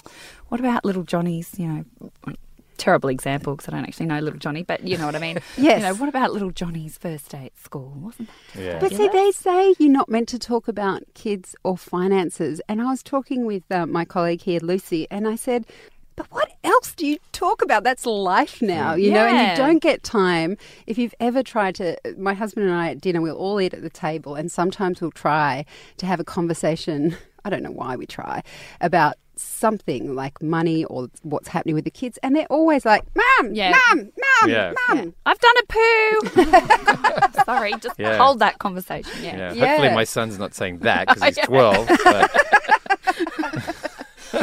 what 0.50 0.60
about 0.60 0.86
little 0.86 1.04
Johnny's? 1.04 1.52
You 1.58 1.68
know, 1.68 1.86
terrible 2.78 3.10
example 3.10 3.56
because 3.56 3.68
I 3.68 3.76
don't 3.76 3.86
actually 3.86 4.08
know 4.08 4.20
little 4.20 4.40
Johnny, 4.40 4.64
but 4.64 4.86
you 4.88 4.98
know 4.98 5.06
what 5.06 5.16
I 5.16 5.20
mean. 5.20 5.40
Yes. 5.58 5.82
You 5.82 5.88
know, 5.88 5.96
what 5.96 6.10
about 6.10 6.34
little 6.34 6.52
Johnny's 6.52 6.98
first 6.98 7.30
day 7.30 7.46
at 7.46 7.58
school? 7.58 7.94
Wasn't 7.98 8.30
that? 8.54 8.62
Yeah. 8.62 8.80
But 8.80 8.92
see, 8.92 9.08
they 9.08 9.32
say 9.32 9.74
you're 9.80 9.90
not 9.90 10.10
meant 10.10 10.28
to 10.30 10.40
talk 10.40 10.68
about 10.68 11.04
kids 11.14 11.56
or 11.64 11.78
finances. 11.78 12.62
And 12.68 12.82
I 12.82 12.86
was 12.86 13.02
talking 13.02 13.46
with 13.46 13.64
uh, 13.72 13.86
my 13.86 14.06
colleague 14.06 14.42
here, 14.42 14.60
Lucy, 14.62 15.08
and 15.10 15.28
I 15.28 15.36
said, 15.36 15.66
but 16.16 16.28
what 16.32 16.52
else 16.64 16.94
do 16.94 17.06
you 17.06 17.18
talk 17.32 17.62
about? 17.62 17.84
That's 17.84 18.06
life 18.06 18.62
now, 18.62 18.96
you 18.96 19.12
know, 19.12 19.26
and 19.26 19.52
you 19.52 19.58
don't 19.58 19.82
get 19.82 20.04
time. 20.04 20.58
If 20.88 20.98
you've 20.98 21.16
ever 21.20 21.44
tried 21.44 21.76
to, 21.76 21.98
my 22.18 22.34
husband 22.34 22.68
and 22.68 22.76
I 22.76 22.92
at 22.92 23.02
dinner, 23.02 23.22
we'll 23.22 23.36
all 23.36 23.60
eat 23.60 23.74
at 23.74 23.82
the 23.82 23.90
table, 23.90 24.36
and 24.36 24.52
sometimes 24.52 25.02
we'll 25.02 25.12
try 25.12 25.66
to 25.98 26.06
have 26.06 26.20
a 26.20 26.24
conversation. 26.24 27.18
I 27.46 27.50
don't 27.50 27.64
know 27.64 27.72
why 27.72 27.96
we 27.96 28.08
try 28.08 28.42
about 28.82 29.18
something 29.38 30.16
like 30.16 30.42
money 30.42 30.86
or 30.86 31.08
what's 31.24 31.48
happening 31.48 31.76
with 31.76 31.84
the 31.86 31.92
kids, 31.92 32.18
and 32.24 32.36
they're 32.36 32.48
always 32.50 32.86
like, 32.86 33.04
"Mum, 33.16 33.54
Yeah. 33.54 33.72
mum, 33.90 34.12
mum, 34.42 34.50
Yeah. 34.50 34.74
mum." 34.90 35.14
I've 35.26 35.40
done 35.40 35.56
a 35.58 35.66
poo. 35.68 37.42
Sorry, 37.46 37.74
just 37.80 38.00
Yeah. 38.00 38.18
hold 38.18 38.40
that 38.40 38.60
conversation. 38.60 39.12
Yeah. 39.24 39.38
Yeah. 39.38 39.54
Yeah. 39.54 39.68
Hopefully, 39.68 39.94
my 39.96 40.04
son's 40.04 40.38
not 40.40 40.54
saying 40.54 40.80
that 40.80 41.08
because 41.08 41.24
he's 41.24 41.38
12. 41.46 41.88
But, 42.04 42.32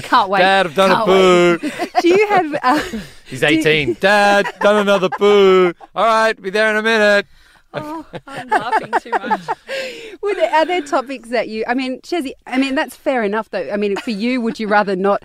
Can't 0.04 0.28
wait. 0.30 0.40
Dad, 0.40 0.66
I've 0.66 0.74
done 0.74 0.90
Can't 0.90 1.08
a 1.08 1.12
wait. 1.12 1.60
poo. 1.60 2.00
Do 2.00 2.08
you 2.08 2.26
have? 2.28 2.54
Uh, 2.62 2.82
He's 3.26 3.42
18. 3.42 3.94
Dad, 4.00 4.46
done 4.60 4.76
another 4.76 5.08
poo. 5.10 5.72
All 5.94 6.04
right, 6.04 6.40
be 6.40 6.50
there 6.50 6.70
in 6.70 6.76
a 6.76 6.82
minute. 6.82 7.26
Oh, 7.74 8.06
I'm 8.26 8.48
laughing 8.48 8.92
too 9.00 9.10
much. 9.10 9.40
There, 10.42 10.50
are 10.50 10.64
there 10.64 10.80
topics 10.82 11.28
that 11.28 11.48
you? 11.48 11.64
I 11.68 11.74
mean, 11.74 12.00
Shezzy. 12.00 12.32
I 12.46 12.56
mean, 12.58 12.74
that's 12.74 12.96
fair 12.96 13.22
enough, 13.22 13.50
though. 13.50 13.68
I 13.70 13.76
mean, 13.76 13.96
for 13.96 14.10
you, 14.10 14.40
would 14.40 14.58
you 14.58 14.66
rather 14.66 14.96
not 14.96 15.22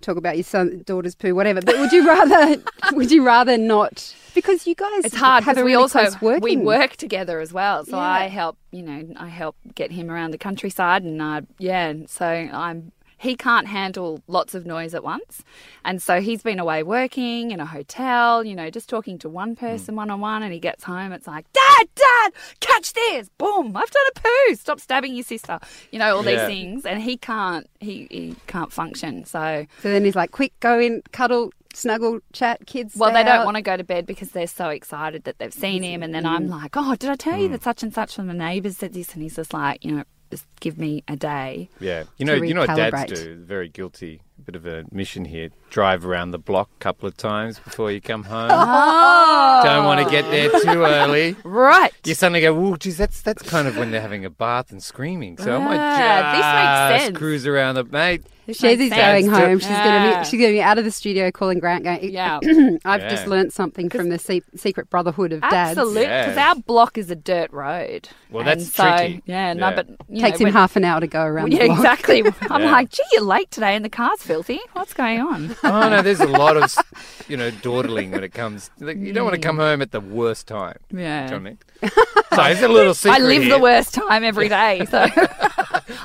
talk 0.00 0.16
about 0.16 0.36
your 0.36 0.44
son, 0.44 0.82
daughter's 0.86 1.14
poo, 1.14 1.34
whatever? 1.34 1.60
But 1.60 1.78
would 1.78 1.92
you 1.92 2.06
rather? 2.06 2.62
would 2.92 3.10
you 3.10 3.24
rather 3.26 3.58
not? 3.58 4.14
Because 4.34 4.66
you 4.66 4.74
guys, 4.76 5.04
It's 5.04 5.16
hard 5.16 5.42
because 5.44 5.58
a 5.58 5.64
we 5.64 5.72
really 5.72 5.82
also 5.82 6.06
working. 6.22 6.42
we 6.42 6.56
work 6.56 6.96
together 6.96 7.40
as 7.40 7.52
well. 7.52 7.84
So 7.84 7.96
Yeah. 7.96 8.02
I 8.02 8.28
help, 8.28 8.56
you 8.70 8.82
know, 8.82 9.12
I 9.16 9.28
help 9.28 9.56
get 9.74 9.90
him 9.90 10.10
around 10.10 10.30
the 10.30 10.38
countryside, 10.38 11.02
and 11.02 11.20
uh, 11.20 11.40
yeah, 11.58 11.88
and 11.88 12.08
so 12.08 12.24
I'm. 12.26 12.92
He 13.20 13.36
can't 13.36 13.66
handle 13.66 14.22
lots 14.28 14.54
of 14.54 14.64
noise 14.64 14.94
at 14.94 15.04
once, 15.04 15.44
and 15.84 16.02
so 16.02 16.22
he's 16.22 16.42
been 16.42 16.58
away 16.58 16.82
working 16.82 17.50
in 17.50 17.60
a 17.60 17.66
hotel. 17.66 18.42
You 18.44 18.54
know, 18.54 18.70
just 18.70 18.88
talking 18.88 19.18
to 19.18 19.28
one 19.28 19.50
hmm. 19.50 19.66
person 19.66 19.94
one 19.94 20.10
on 20.10 20.20
one, 20.20 20.42
and 20.42 20.54
he 20.54 20.58
gets 20.58 20.84
home. 20.84 21.12
It's 21.12 21.26
like, 21.26 21.44
Dad, 21.52 21.88
Dad, 21.94 22.32
catch 22.60 22.94
this! 22.94 23.28
Boom! 23.36 23.76
I've 23.76 23.90
done 23.90 24.06
a 24.16 24.20
poo. 24.20 24.54
Stop 24.54 24.80
stabbing 24.80 25.14
your 25.14 25.24
sister. 25.24 25.58
You 25.90 25.98
know 25.98 26.16
all 26.16 26.24
Yeah. 26.24 26.46
these 26.46 26.56
things, 26.56 26.86
and 26.86 27.02
he 27.02 27.18
can't. 27.18 27.68
He 27.80 28.06
he 28.10 28.36
can't 28.46 28.72
function. 28.72 29.26
So 29.26 29.66
So 29.82 29.90
then 29.90 30.04
he's 30.04 30.16
like, 30.16 30.30
"Quick, 30.30 30.58
go 30.60 30.78
in, 30.78 31.02
cuddle, 31.12 31.52
snuggle, 31.74 32.20
chat, 32.32 32.66
kids." 32.66 32.96
Well, 32.96 33.10
stay 33.10 33.22
they 33.22 33.28
don't 33.28 33.44
want 33.44 33.56
to 33.56 33.62
go 33.62 33.76
to 33.76 33.84
bed 33.84 34.06
because 34.06 34.30
they're 34.30 34.46
so 34.46 34.70
excited 34.70 35.24
that 35.24 35.38
they've 35.38 35.52
seen 35.52 35.82
him. 35.82 36.02
And 36.02 36.14
then 36.14 36.24
I'm 36.24 36.48
like, 36.48 36.74
oh, 36.76 36.94
did 36.96 37.10
I 37.10 37.16
tell 37.16 37.38
you 37.38 37.48
hmm. 37.48 37.52
that 37.52 37.62
such 37.62 37.82
and 37.82 37.92
such 37.92 38.14
from 38.14 38.28
the 38.28 38.34
neighbours 38.34 38.78
said 38.78 38.94
this? 38.94 39.12
And 39.12 39.22
he's 39.22 39.36
just 39.36 39.52
like, 39.52 39.84
you 39.84 39.92
know, 39.92 40.04
just 40.04 40.19
give 40.60 40.78
me 40.78 41.02
a 41.08 41.16
day. 41.16 41.68
Yeah, 41.80 42.04
you 42.16 42.24
know, 42.24 42.34
you 42.34 42.54
know 42.54 42.66
what 42.66 42.76
dads 42.76 43.12
do. 43.12 43.36
Very 43.36 43.68
guilty. 43.68 44.22
Bit 44.44 44.56
of 44.56 44.66
a 44.66 44.84
mission 44.90 45.24
here. 45.26 45.50
Drive 45.70 46.04
around 46.04 46.30
the 46.32 46.38
block 46.38 46.70
a 46.76 46.78
couple 46.82 47.06
of 47.06 47.16
times 47.16 47.58
before 47.60 47.92
you 47.92 48.00
come 48.00 48.24
home. 48.24 48.50
Oh. 48.52 49.60
Don't 49.64 49.84
want 49.84 50.02
to 50.04 50.10
get 50.10 50.24
there 50.30 50.48
too 50.60 50.82
early. 50.84 51.36
Right. 51.44 51.92
You 52.04 52.14
suddenly 52.14 52.40
go, 52.40 52.56
"Ooh, 52.58 52.76
geez, 52.76 52.96
that's 52.96 53.20
that's 53.20 53.42
kind 53.42 53.68
of 53.68 53.76
when 53.76 53.90
they're 53.90 54.00
having 54.00 54.24
a 54.24 54.30
bath 54.30 54.70
and 54.70 54.82
screaming." 54.82 55.36
So 55.38 55.56
I 55.56 55.58
might 55.58 55.78
Ah, 55.78 56.32
this 56.32 56.90
makes 56.92 56.96
just 56.98 57.06
sense. 57.06 57.18
cruise 57.18 57.46
around 57.46 57.74
the 57.74 57.84
mate. 57.84 58.22
This 58.46 58.60
Shazzy's 58.60 58.90
going 58.90 59.28
home. 59.28 59.58
She's 59.58 59.68
gonna 59.68 60.18
be 60.18 60.24
she's 60.24 60.40
gonna 60.40 60.52
be 60.52 60.62
out 60.62 60.78
of 60.78 60.84
the 60.84 60.90
studio 60.90 61.30
calling 61.30 61.58
Grant 61.60 61.84
going. 61.84 62.10
Yeah. 62.10 62.38
I've 62.84 63.02
Yeah. 63.02 63.08
just 63.10 63.26
learnt 63.26 63.52
something 63.52 63.90
from 63.90 64.08
the 64.08 64.18
se- 64.18 64.42
secret 64.56 64.88
brotherhood 64.90 65.32
of 65.32 65.42
dads. 65.42 65.78
Absolutely, 65.78 66.02
because 66.06 66.36
Yeah. 66.36 66.48
our 66.48 66.54
block 66.56 66.96
is 66.98 67.10
a 67.10 67.16
dirt 67.16 67.52
road. 67.52 68.08
Well, 68.30 68.48
And 68.48 68.60
that's 68.60 68.72
so, 68.74 68.82
tricky. 68.84 69.22
Yeah, 69.26 69.52
no, 69.52 69.68
Yeah. 69.68 69.74
but 69.76 69.88
you 70.08 70.20
Takes 70.22 70.40
know, 70.40 70.46
him 70.46 70.52
when- 70.54 70.60
half 70.60 70.76
an 70.76 70.84
hour 70.84 71.00
to 71.00 71.06
go 71.06 71.22
around. 71.22 71.52
Yeah, 71.52 71.60
the 71.60 71.66
block. 71.68 71.78
exactly. 71.78 72.22
I'm 72.50 72.62
Yeah. 72.62 72.72
like, 72.72 72.90
gee, 72.90 73.02
you're 73.12 73.22
late 73.22 73.50
today, 73.50 73.76
and 73.76 73.84
the 73.84 73.90
car's 73.90 74.22
filthy. 74.30 74.60
What's 74.74 74.94
going 74.94 75.20
on? 75.20 75.56
Oh 75.64 75.88
no, 75.88 76.02
there's 76.02 76.20
a 76.20 76.26
lot 76.26 76.56
of 76.56 76.72
you 77.28 77.36
know 77.36 77.50
dawdling 77.50 78.12
when 78.12 78.22
it 78.22 78.32
comes. 78.32 78.70
Like, 78.78 78.96
you 78.98 79.12
don't 79.12 79.24
want 79.24 79.34
to 79.34 79.40
come 79.40 79.56
home 79.56 79.82
at 79.82 79.90
the 79.90 80.00
worst 80.00 80.46
time. 80.46 80.76
Yeah. 80.92 81.26
Do 81.26 81.34
you 81.34 81.40
know 81.40 81.50
what 81.50 81.58
I 81.82 81.86
mean? 81.88 81.90
So 82.34 82.42
it's 82.44 82.62
a 82.62 82.68
little 82.68 82.94
secret. 83.02 83.20
I 83.20 83.24
live 83.24 83.42
here. 83.42 83.56
the 83.56 83.62
worst 83.62 83.92
time 83.94 84.22
every 84.24 84.48
day, 84.48 84.84
so 84.90 84.98
I 85.02 85.10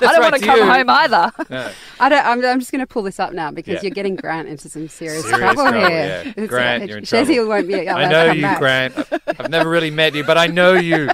right 0.00 0.20
want 0.20 0.34
to 0.34 0.40
to 0.40 0.46
come 0.46 0.58
you. 0.58 0.64
home 0.66 0.90
either. 0.90 1.32
No. 1.50 1.70
I 2.00 2.08
don't, 2.08 2.26
I'm, 2.26 2.44
I'm 2.44 2.58
just 2.60 2.72
going 2.72 2.80
to 2.80 2.86
pull 2.86 3.02
this 3.02 3.18
up 3.20 3.32
now 3.32 3.50
because 3.52 3.74
Yeah. 3.74 3.80
you're 3.82 3.90
getting 4.00 4.16
Grant 4.16 4.48
into 4.48 4.68
some 4.68 4.88
serious, 4.88 5.22
Serious 5.22 5.38
trouble, 5.38 5.62
trouble, 5.64 5.78
here. 5.88 6.22
yeah. 6.24 6.28
It's- 6.30 6.48
Grant, 6.48 6.82
uh, 6.82 6.86
you're 6.86 6.98
in 6.98 7.04
Shazzy 7.04 7.34
trouble. 7.36 7.48
won't 7.50 7.68
be 7.68 7.74
allowed 7.86 7.96
I 7.98 8.02
to 8.04 8.08
know 8.10 8.26
come 8.28 8.36
you, 8.36 8.42
back. 8.42 8.58
Grant. 8.58 8.94
I've 9.40 9.50
never 9.50 9.70
really 9.70 9.90
met 9.90 10.14
you, 10.14 10.24
but 10.24 10.36
I 10.38 10.46
know 10.48 10.74
you. 10.74 11.08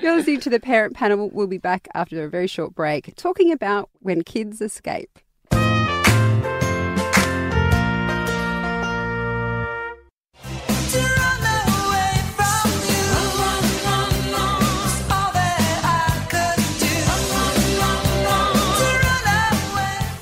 You're 0.00 0.14
listening 0.14 0.38
to 0.40 0.50
the 0.50 0.60
Parent 0.60 0.94
Panel. 0.94 1.28
We'll 1.28 1.48
be 1.48 1.58
back 1.58 1.88
after 1.92 2.22
a 2.22 2.28
very 2.28 2.46
short 2.46 2.72
break 2.72 3.14
talking 3.16 3.50
about 3.50 3.90
when 3.98 4.22
kids 4.22 4.60
escape. 4.60 5.18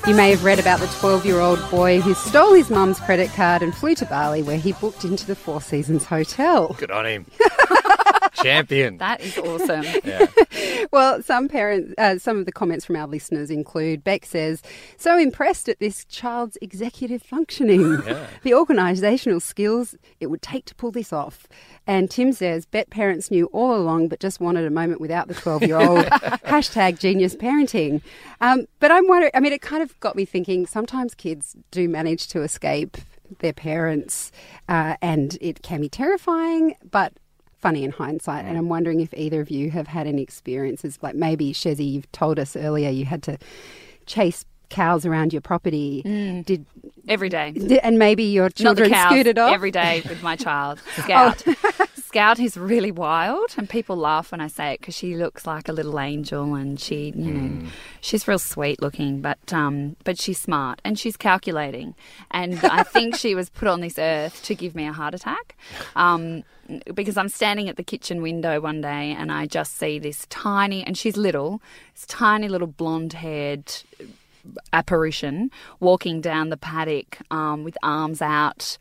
You 0.07 0.15
may 0.15 0.31
have 0.31 0.43
read 0.43 0.57
about 0.57 0.79
the 0.79 0.87
12 0.99 1.25
year 1.25 1.39
old 1.39 1.59
boy 1.69 1.99
who 1.99 2.13
stole 2.15 2.53
his 2.53 2.69
mum's 2.69 2.99
credit 2.99 3.29
card 3.33 3.61
and 3.61 3.75
flew 3.75 3.93
to 3.95 4.05
Bali, 4.05 4.41
where 4.41 4.57
he 4.57 4.71
booked 4.71 5.03
into 5.03 5.27
the 5.27 5.35
Four 5.35 5.61
Seasons 5.61 6.05
Hotel. 6.05 6.75
Good 6.79 6.91
on 6.91 7.05
him. 7.05 7.25
Champion. 8.41 8.97
That 9.07 9.21
is 9.21 9.37
awesome. 9.37 9.85
Yeah. 10.03 10.25
Well, 10.91 11.21
some 11.21 11.49
parents, 11.49 11.93
uh, 11.97 12.17
some 12.17 12.37
of 12.39 12.45
the 12.45 12.51
comments 12.51 12.85
from 12.85 12.95
our 12.95 13.07
listeners 13.07 13.51
include 13.51 14.03
Beck 14.03 14.25
says, 14.25 14.61
so 14.95 15.17
impressed 15.17 15.67
at 15.67 15.79
this 15.79 16.05
child's 16.05 16.57
executive 16.61 17.21
functioning, 17.21 18.01
Yeah. 18.05 18.25
the 18.43 18.51
organisational 18.51 19.41
skills 19.41 19.95
it 20.21 20.27
would 20.27 20.41
take 20.41 20.65
to 20.65 20.75
pull 20.75 20.91
this 20.91 21.11
off. 21.11 21.45
And 21.85 22.09
Tim 22.09 22.31
says, 22.31 22.65
bet 22.65 22.89
parents 22.89 23.29
knew 23.29 23.47
all 23.47 23.75
along, 23.75 24.07
but 24.07 24.19
just 24.21 24.39
wanted 24.39 24.65
a 24.65 24.69
moment 24.69 25.01
without 25.01 25.27
the 25.27 25.33
12 25.33 25.63
year 25.63 25.77
old. 25.77 26.05
Hashtag 26.45 26.99
genius 26.99 27.35
parenting. 27.35 28.01
Um, 28.39 28.65
but 28.79 28.91
I'm 28.91 29.07
wondering, 29.07 29.31
I 29.33 29.39
mean, 29.41 29.53
it 29.53 29.61
kind 29.61 29.83
of 29.83 29.99
got 29.99 30.15
me 30.15 30.23
thinking 30.25 30.65
sometimes 30.67 31.13
kids 31.15 31.55
do 31.71 31.89
manage 31.89 32.27
to 32.29 32.43
escape 32.43 32.97
their 33.39 33.53
parents, 33.53 34.31
uh, 34.69 34.95
and 35.01 35.37
it 35.41 35.61
can 35.63 35.81
be 35.81 35.89
terrifying, 35.89 36.75
but 36.89 37.11
funny 37.59 37.83
in 37.83 37.91
hindsight. 37.91 38.45
And 38.45 38.55
mm. 38.55 38.59
I'm 38.59 38.69
wondering 38.69 39.01
if 39.01 39.13
either 39.13 39.41
of 39.41 39.49
you 39.49 39.71
have 39.71 39.87
had 39.87 40.07
any 40.07 40.21
experiences, 40.21 40.99
like 41.01 41.15
maybe 41.15 41.53
Shezzy, 41.53 41.91
you've 41.91 42.11
told 42.11 42.39
us 42.39 42.55
earlier 42.55 42.89
you 42.89 43.05
had 43.05 43.23
to 43.23 43.37
chase 44.05 44.45
cows 44.69 45.05
around 45.05 45.33
your 45.33 45.41
property. 45.41 46.03
Mm. 46.05 46.45
Did, 46.45 46.65
Every 47.07 47.29
day. 47.29 47.51
did 47.51 47.79
and 47.79 47.97
maybe 47.97 48.23
your 48.23 48.45
Not 48.45 48.55
the 48.55 48.63
children 48.63 48.89
cows. 48.91 49.11
scooted 49.11 49.37
off 49.37 49.53
Every 49.53 49.71
day 49.71 50.03
with 50.07 50.21
my 50.21 50.35
child. 50.35 50.81
Scout. 50.97 51.43
Oh. 51.47 51.71
Scout 52.07 52.39
is 52.39 52.55
really 52.55 52.89
wild, 52.89 53.53
and 53.57 53.69
people 53.69 53.97
laugh 53.97 54.31
when 54.31 54.39
I 54.39 54.47
say 54.47 54.71
it 54.71 54.79
because 54.79 54.95
she 54.95 55.17
looks 55.17 55.45
like 55.45 55.67
a 55.67 55.73
little 55.73 55.99
angel, 55.99 56.55
and 56.55 56.79
she, 56.79 57.11
you 57.13 57.33
know, 57.33 57.67
she's 57.99 58.25
real 58.29 58.39
sweet 58.39 58.81
looking, 58.81 59.19
but 59.19 59.51
um, 59.51 59.97
but 60.05 60.17
she's 60.17 60.39
smart 60.39 60.79
and 60.85 60.97
she's 60.97 61.17
calculating, 61.17 61.95
and 62.31 62.59
I 62.63 62.83
think 62.83 63.17
she 63.17 63.35
was 63.35 63.49
put 63.49 63.67
on 63.67 63.81
this 63.81 63.99
earth 63.99 64.41
to 64.43 64.55
give 64.55 64.73
me 64.73 64.87
a 64.87 64.93
heart 64.93 65.15
attack. 65.15 65.57
Um, 65.97 66.45
because 66.93 67.17
I'm 67.17 67.27
standing 67.27 67.67
at 67.67 67.75
the 67.75 67.83
kitchen 67.83 68.21
window 68.21 68.61
one 68.61 68.79
day 68.79 69.15
and 69.17 69.29
I 69.29 69.45
just 69.45 69.77
see 69.77 69.99
this 69.99 70.25
tiny, 70.29 70.85
and 70.85 70.97
she's 70.97 71.17
little, 71.17 71.61
this 71.93 72.05
tiny 72.05 72.47
little 72.47 72.67
blonde 72.67 73.13
haired 73.13 73.69
apparition 74.71 75.51
walking 75.81 76.21
down 76.21 76.49
the 76.49 76.57
paddock 76.57 77.17
um, 77.31 77.65
with 77.65 77.77
arms 77.83 78.21
out, 78.21 78.77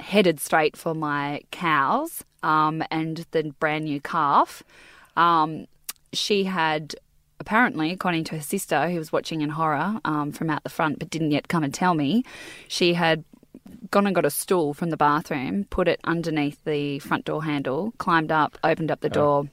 headed 0.00 0.40
straight 0.40 0.76
for 0.76 0.94
my 0.94 1.40
cows 1.50 2.24
um, 2.42 2.82
and 2.90 3.26
the 3.30 3.54
brand 3.58 3.84
new 3.84 4.00
calf. 4.00 4.62
Um, 5.16 5.66
she 6.12 6.44
had 6.44 6.94
apparently, 7.38 7.90
according 7.90 8.24
to 8.24 8.36
her 8.36 8.42
sister, 8.42 8.88
who 8.88 8.98
was 8.98 9.12
watching 9.12 9.40
in 9.40 9.50
horror 9.50 10.00
um, 10.04 10.32
from 10.32 10.50
out 10.50 10.62
the 10.62 10.70
front 10.70 10.98
but 10.98 11.10
didn't 11.10 11.30
yet 11.30 11.48
come 11.48 11.62
and 11.62 11.72
tell 11.72 11.94
me, 11.94 12.24
she 12.68 12.94
had 12.94 13.24
gone 13.90 14.06
and 14.06 14.14
got 14.14 14.24
a 14.24 14.30
stool 14.30 14.74
from 14.74 14.90
the 14.90 14.96
bathroom, 14.96 15.64
put 15.70 15.88
it 15.88 16.00
underneath 16.04 16.62
the 16.64 16.98
front 17.00 17.24
door 17.24 17.44
handle, 17.44 17.92
climbed 17.98 18.32
up, 18.32 18.58
opened 18.64 18.90
up 18.90 19.00
the 19.00 19.08
door. 19.08 19.48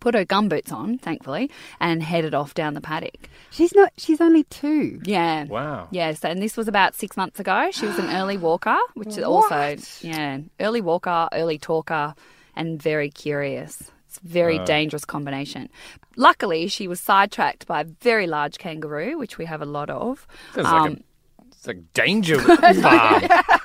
Put 0.00 0.14
her 0.14 0.24
gumboots 0.24 0.72
on, 0.72 0.98
thankfully, 0.98 1.50
and 1.78 2.02
headed 2.02 2.34
off 2.34 2.54
down 2.54 2.74
the 2.74 2.80
paddock. 2.80 3.28
She's 3.50 3.74
not. 3.74 3.92
She's 3.98 4.20
only 4.20 4.44
two. 4.44 5.00
Yeah. 5.04 5.44
Wow. 5.44 5.88
Yes, 5.90 6.24
and 6.24 6.40
this 6.42 6.56
was 6.56 6.66
about 6.68 6.94
six 6.94 7.16
months 7.16 7.38
ago. 7.38 7.68
She 7.72 7.86
was 7.86 7.98
an 7.98 8.08
early 8.16 8.36
walker, 8.38 8.78
which 8.94 9.08
is 9.08 9.18
also 9.24 9.76
yeah, 10.00 10.38
early 10.60 10.80
walker, 10.80 11.28
early 11.32 11.58
talker, 11.58 12.14
and 12.56 12.80
very 12.82 13.10
curious. 13.10 13.90
It's 14.08 14.18
a 14.18 14.26
very 14.28 14.58
dangerous 14.64 15.04
combination. 15.06 15.70
Luckily, 16.16 16.68
she 16.68 16.86
was 16.88 17.00
sidetracked 17.00 17.66
by 17.66 17.80
a 17.80 17.84
very 17.84 18.26
large 18.26 18.58
kangaroo, 18.58 19.16
which 19.18 19.38
we 19.38 19.46
have 19.46 19.62
a 19.62 19.66
lot 19.66 19.88
of. 19.88 20.26
Sounds 20.54 20.64
like 20.66 20.74
Um, 20.74 20.92
a 21.38 21.42
it's 21.52 21.66
like 21.66 21.92
danger 21.94 22.38
farm. 22.82 23.22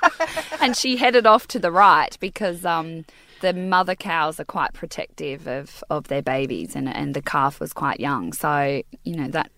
and 0.60 0.76
she 0.76 0.96
headed 0.96 1.26
off 1.26 1.46
to 1.48 1.58
the 1.58 1.70
right 1.72 2.16
because 2.20 2.64
um, 2.64 3.04
the 3.40 3.52
mother 3.52 3.94
cows 3.94 4.38
are 4.40 4.44
quite 4.44 4.72
protective 4.72 5.46
of, 5.46 5.82
of 5.90 6.08
their 6.08 6.22
babies, 6.22 6.74
and 6.76 6.88
and 6.88 7.14
the 7.14 7.22
calf 7.22 7.60
was 7.60 7.72
quite 7.72 8.00
young, 8.00 8.32
so 8.32 8.82
you 9.04 9.16
know 9.16 9.28
that 9.28 9.50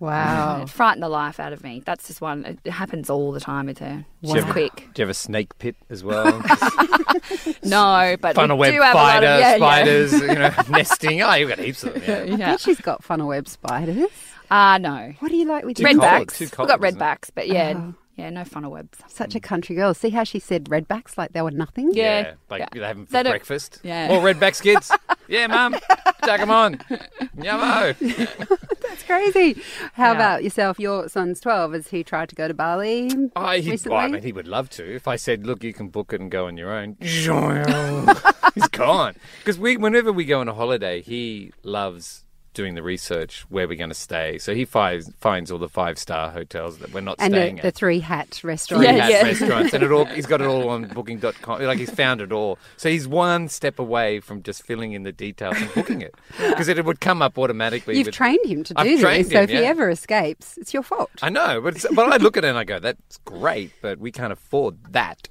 Wow. 0.00 0.62
it 0.62 0.68
frightened 0.70 1.02
the 1.02 1.08
life 1.08 1.40
out 1.40 1.52
of 1.52 1.64
me. 1.64 1.82
That's 1.84 2.06
just 2.06 2.20
one. 2.20 2.44
It 2.64 2.70
happens 2.70 3.10
all 3.10 3.32
the 3.32 3.40
time 3.40 3.66
with 3.66 3.78
her. 3.78 4.04
She's 4.22 4.44
Wow. 4.44 4.52
quick. 4.52 4.76
Do 4.94 5.02
you 5.02 5.06
have 5.06 5.10
a 5.10 5.14
snake 5.14 5.58
pit 5.58 5.74
as 5.90 6.04
well? 6.04 6.40
No, 7.64 8.16
but 8.20 8.34
Funnel 8.34 8.56
we 8.56 8.60
web 8.68 8.74
do 8.74 8.80
have 8.82 8.94
a 8.94 8.98
lot 8.98 9.08
spider, 9.22 9.26
of, 9.26 9.40
yeah, 9.40 9.56
spiders, 9.56 10.12
you 10.12 10.26
know, 10.34 10.52
nesting. 10.70 11.22
Oh, 11.22 11.34
you've 11.34 11.48
got 11.48 11.58
heaps 11.58 11.84
of 11.84 11.94
them. 11.94 12.02
Yeah. 12.06 12.22
Yeah. 12.24 12.34
I 12.34 12.36
yeah. 12.38 12.46
think 12.50 12.60
she's 12.60 12.80
got 12.80 13.02
funnel 13.04 13.28
web 13.28 13.48
spiders. 13.48 14.08
Ah, 14.50 14.78
no. 14.78 15.12
What 15.18 15.30
do 15.30 15.36
you 15.36 15.44
like 15.46 15.64
with 15.64 15.76
Too 15.76 15.82
your 15.82 15.92
cold, 15.92 16.02
Redbacks. 16.04 16.40
We've 16.40 16.50
got 16.50 16.82
isn't 16.84 16.98
redbacks, 16.98 17.30
but 17.34 17.48
yeah, 17.48 17.74
Oh. 17.76 17.94
Yeah, 18.18 18.28
no 18.30 18.44
funnel 18.44 18.70
webs. 18.72 18.98
Such 19.08 19.34
a 19.34 19.40
country 19.40 19.76
girl. 19.76 19.94
See 19.94 20.10
how 20.10 20.24
she 20.24 20.38
said 20.40 20.64
redbacks 20.64 21.16
like 21.16 21.32
they 21.32 21.40
were 21.40 21.50
nothing? 21.52 21.92
Yeah. 21.94 22.34
like 22.50 22.60
Yeah. 22.60 22.68
you 22.74 22.82
have 22.82 22.96
them 22.96 23.06
for 23.06 23.12
They 23.12 23.22
don't- 23.22 23.32
breakfast. 23.32 23.80
Yeah. 23.82 24.08
More 24.08 24.20
redbacks, 24.20 24.60
kids. 24.62 24.90
yeah, 25.28 25.46
mum. 25.46 25.76
Tag 26.22 26.40
them 26.40 26.50
on. 26.50 26.76
Yummo. 27.36 27.96
That's 28.82 29.02
crazy. 29.04 29.62
How 29.94 30.08
Yeah. 30.10 30.16
about 30.16 30.42
yourself? 30.44 30.78
Your 30.80 31.08
son's 31.08 31.40
12. 31.40 31.72
Has 31.74 31.88
he 31.88 32.02
tried 32.02 32.28
to 32.30 32.34
go 32.34 32.48
to 32.48 32.54
Bali 32.54 33.10
I, 33.36 33.58
he, 33.58 33.70
recently? 33.70 33.96
well, 33.96 34.04
I 34.04 34.08
mean, 34.08 34.22
he 34.22 34.32
would 34.32 34.48
love 34.48 34.68
to. 34.70 34.84
If 34.94 35.06
I 35.06 35.16
said, 35.16 35.46
"Look, 35.46 35.62
you 35.62 35.72
can 35.72 35.88
book 35.88 36.12
it 36.12 36.20
and 36.20 36.30
go 36.30 36.46
on 36.46 36.56
your 36.56 36.72
own," 36.72 36.96
he's 37.00 37.26
gone. 38.72 39.14
Because 39.38 39.58
we, 39.58 39.76
whenever 39.76 40.12
we 40.12 40.24
go 40.24 40.40
on 40.40 40.48
a 40.48 40.54
holiday, 40.54 41.00
he 41.02 41.52
loves 41.62 42.24
doing 42.58 42.74
the 42.74 42.82
research 42.82 43.46
where 43.50 43.68
we're 43.68 43.78
going 43.78 43.88
to 43.88 43.94
stay. 43.94 44.36
So 44.38 44.52
he 44.52 44.64
finds 44.64 45.08
finds 45.20 45.52
all 45.52 45.58
the 45.60 45.68
five 45.68 45.96
star 45.96 46.30
hotels 46.30 46.78
that 46.78 46.92
we're 46.92 47.00
not 47.00 47.14
and 47.20 47.32
staying 47.32 47.54
the, 47.54 47.60
at. 47.60 47.62
the 47.62 47.70
three 47.70 48.00
hat 48.00 48.40
restaurant. 48.42 48.84
Three 48.84 48.86
Yeah, 48.96 49.02
hat 49.04 49.10
yeah. 49.12 49.22
restaurants, 49.22 49.72
and 49.72 49.84
it 49.84 49.92
all 49.92 50.04
he's 50.06 50.26
got 50.26 50.40
it 50.40 50.48
all 50.48 50.68
on 50.70 50.88
Booking.com. 50.94 51.62
Like 51.62 51.78
he's 51.78 51.90
found 51.90 52.20
it 52.20 52.32
all, 52.32 52.58
so 52.76 52.88
he's 52.90 53.06
one 53.06 53.48
step 53.48 53.78
away 53.78 54.18
from 54.18 54.42
just 54.42 54.64
filling 54.64 54.92
in 54.92 55.04
the 55.04 55.12
details 55.12 55.56
and 55.56 55.72
booking 55.72 56.00
it 56.00 56.16
because 56.48 56.66
it 56.66 56.84
would 56.84 57.00
come 57.00 57.22
up 57.22 57.38
automatically. 57.38 57.96
You've 57.96 58.06
with- 58.06 58.14
trained 58.16 58.44
him 58.44 58.64
to 58.64 58.74
I've 58.76 58.86
do 58.86 58.96
this, 58.98 59.28
so 59.30 59.38
him, 59.38 59.44
if 59.44 59.50
he 59.50 59.56
ever 59.58 59.88
escapes, 59.88 60.58
it's 60.58 60.74
your 60.74 60.82
fault. 60.82 61.10
I 61.22 61.28
know, 61.28 61.60
but 61.60 61.76
it's, 61.76 61.86
but 61.94 62.12
I 62.12 62.16
look 62.16 62.36
at 62.36 62.44
it 62.44 62.48
and 62.48 62.58
I 62.58 62.64
go, 62.64 62.80
"That's 62.80 63.18
great," 63.18 63.70
but 63.80 63.98
we 64.00 64.10
can't 64.10 64.32
afford 64.32 64.76
that. 64.92 65.28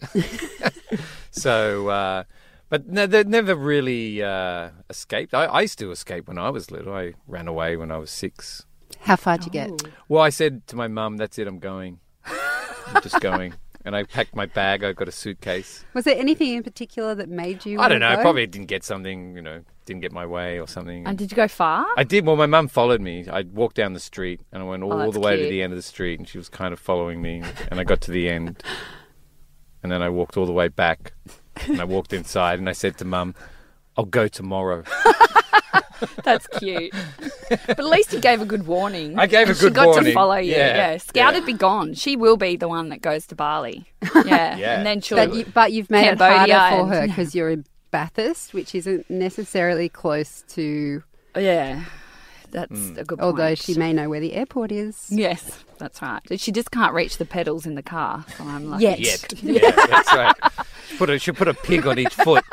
so, 1.31 1.89
uh, 1.89 2.23
but 2.69 2.87
no, 2.87 3.05
they 3.07 3.23
never 3.23 3.55
really 3.55 4.21
uh, 4.21 4.69
escaped. 4.89 5.33
I, 5.33 5.45
I 5.45 5.61
used 5.61 5.79
to 5.79 5.91
escape 5.91 6.27
when 6.27 6.37
I 6.37 6.49
was 6.49 6.71
little. 6.71 6.93
I 6.93 7.13
ran 7.27 7.47
away 7.47 7.77
when 7.77 7.91
I 7.91 7.97
was 7.97 8.11
six. 8.11 8.65
How 9.01 9.15
far 9.15 9.37
did 9.37 9.45
you 9.45 9.51
get? 9.51 9.83
Well, 10.07 10.21
I 10.21 10.29
said 10.29 10.67
to 10.67 10.75
my 10.75 10.87
mum, 10.87 11.17
"That's 11.17 11.37
it. 11.39 11.47
I'm 11.47 11.59
going. 11.59 11.99
I'm 12.25 13.01
just 13.01 13.19
going." 13.21 13.53
And 13.85 13.95
I 13.95 14.03
packed 14.03 14.35
my 14.35 14.47
bag. 14.47 14.83
I 14.83 14.91
got 14.91 15.07
a 15.07 15.13
suitcase. 15.13 15.85
Was 15.93 16.03
there 16.03 16.17
anything 16.17 16.55
in 16.55 16.61
particular 16.61 17.15
that 17.15 17.29
made 17.29 17.65
you? 17.65 17.79
I 17.79 17.87
don't 17.87 18.01
know. 18.01 18.17
go? 18.17 18.21
Probably 18.21 18.45
didn't 18.45 18.67
get 18.67 18.83
something. 18.83 19.33
You 19.33 19.41
know, 19.41 19.61
didn't 19.85 20.01
get 20.01 20.11
my 20.11 20.25
way 20.25 20.59
or 20.59 20.67
something. 20.67 21.07
And 21.07 21.17
did 21.17 21.31
you 21.31 21.37
go 21.37 21.47
far? 21.47 21.85
I 21.95 22.03
did. 22.03 22.25
Well, 22.25 22.35
my 22.35 22.47
mum 22.47 22.67
followed 22.67 22.99
me. 22.99 23.29
I 23.31 23.43
walked 23.43 23.77
down 23.77 23.93
the 23.93 24.01
street 24.01 24.41
and 24.51 24.61
I 24.61 24.65
went 24.65 24.83
all 24.83 24.91
Oh, 24.91 24.97
that's 24.97 25.13
the 25.13 25.21
way 25.21 25.37
to 25.41 25.47
the 25.47 25.61
end 25.61 25.71
of 25.71 25.77
the 25.77 25.83
street, 25.83 26.19
and 26.19 26.27
she 26.27 26.37
was 26.37 26.49
kind 26.49 26.73
of 26.73 26.81
following 26.81 27.21
me. 27.21 27.43
And 27.71 27.79
I 27.79 27.85
got 27.85 28.01
to 28.01 28.11
the 28.11 28.27
end, 28.27 28.61
And 29.83 29.91
then 29.91 30.01
I 30.01 30.09
walked 30.09 30.35
all 30.35 30.45
the 30.45 30.51
way 30.51 30.67
back 30.67 31.13
and 31.67 31.81
I 31.81 31.85
walked 31.85 32.13
inside 32.13 32.59
and 32.59 32.69
I 32.69 32.73
said 32.73 32.97
to 32.99 33.05
mum, 33.05 33.35
I'll 33.97 34.05
go 34.05 34.27
tomorrow. 34.27 34.83
That's 36.23 36.45
cute. 36.59 36.93
but 37.49 37.79
at 37.79 37.85
least 37.85 38.13
you 38.13 38.19
gave 38.19 38.41
a 38.41 38.45
good 38.45 38.67
warning. 38.67 39.17
I 39.17 39.25
gave 39.25 39.49
a 39.49 39.53
good 39.53 39.75
warning. 39.75 39.93
She 39.93 39.99
good 39.99 40.03
got 40.03 40.03
to 40.03 40.13
follow 40.13 40.35
you. 40.35 40.51
Yeah, 40.51 40.75
Yeah. 40.91 40.97
Scout 40.97 41.33
yeah. 41.33 41.39
be 41.41 41.53
gone. 41.53 41.93
She 41.95 42.15
will 42.15 42.37
be 42.37 42.55
the 42.55 42.67
one 42.67 42.89
that 42.89 43.01
goes 43.01 43.25
to 43.27 43.35
Bali. 43.35 43.85
Yeah. 44.25 44.57
Yeah. 44.57 44.77
And 44.77 44.85
then 44.85 45.01
she'll. 45.01 45.17
But, 45.17 45.33
you, 45.33 45.45
but 45.45 45.71
you've 45.71 45.89
made 45.89 46.03
Cambodia 46.03 46.43
it 46.43 46.51
harder 46.51 46.77
for 46.89 46.95
her 46.95 47.07
because 47.07 47.33
you're 47.35 47.49
in 47.49 47.65
Bathurst, 47.91 48.53
which 48.53 48.75
isn't 48.75 49.09
necessarily 49.09 49.89
close 49.89 50.43
to. 50.49 51.03
yeah. 51.35 51.83
That's 52.51 52.71
a 52.97 53.03
good 53.03 53.19
point. 53.19 53.21
Although 53.21 53.55
she 53.55 53.73
may 53.75 53.93
know 53.93 54.09
where 54.09 54.19
the 54.19 54.33
airport 54.33 54.71
is. 54.71 55.07
Yes, 55.09 55.63
that's 55.77 56.01
right. 56.01 56.21
She 56.39 56.51
just 56.51 56.71
can't 56.71 56.93
reach 56.93 57.17
the 57.17 57.25
pedals 57.25 57.65
in 57.65 57.75
the 57.75 57.83
car. 57.83 58.25
So 58.37 58.43
I'm 58.45 58.69
like, 58.69 58.81
Yet. 58.81 58.99
Yet. 58.99 59.33
Yeah, 59.43 59.71
that's 59.71 60.13
right. 60.13 60.35
Put 60.97 61.09
a, 61.09 61.19
she'll 61.19 61.33
put 61.33 61.47
a 61.47 61.53
pig 61.53 61.85
on 61.85 61.99
each 61.99 62.13
foot. 62.13 62.43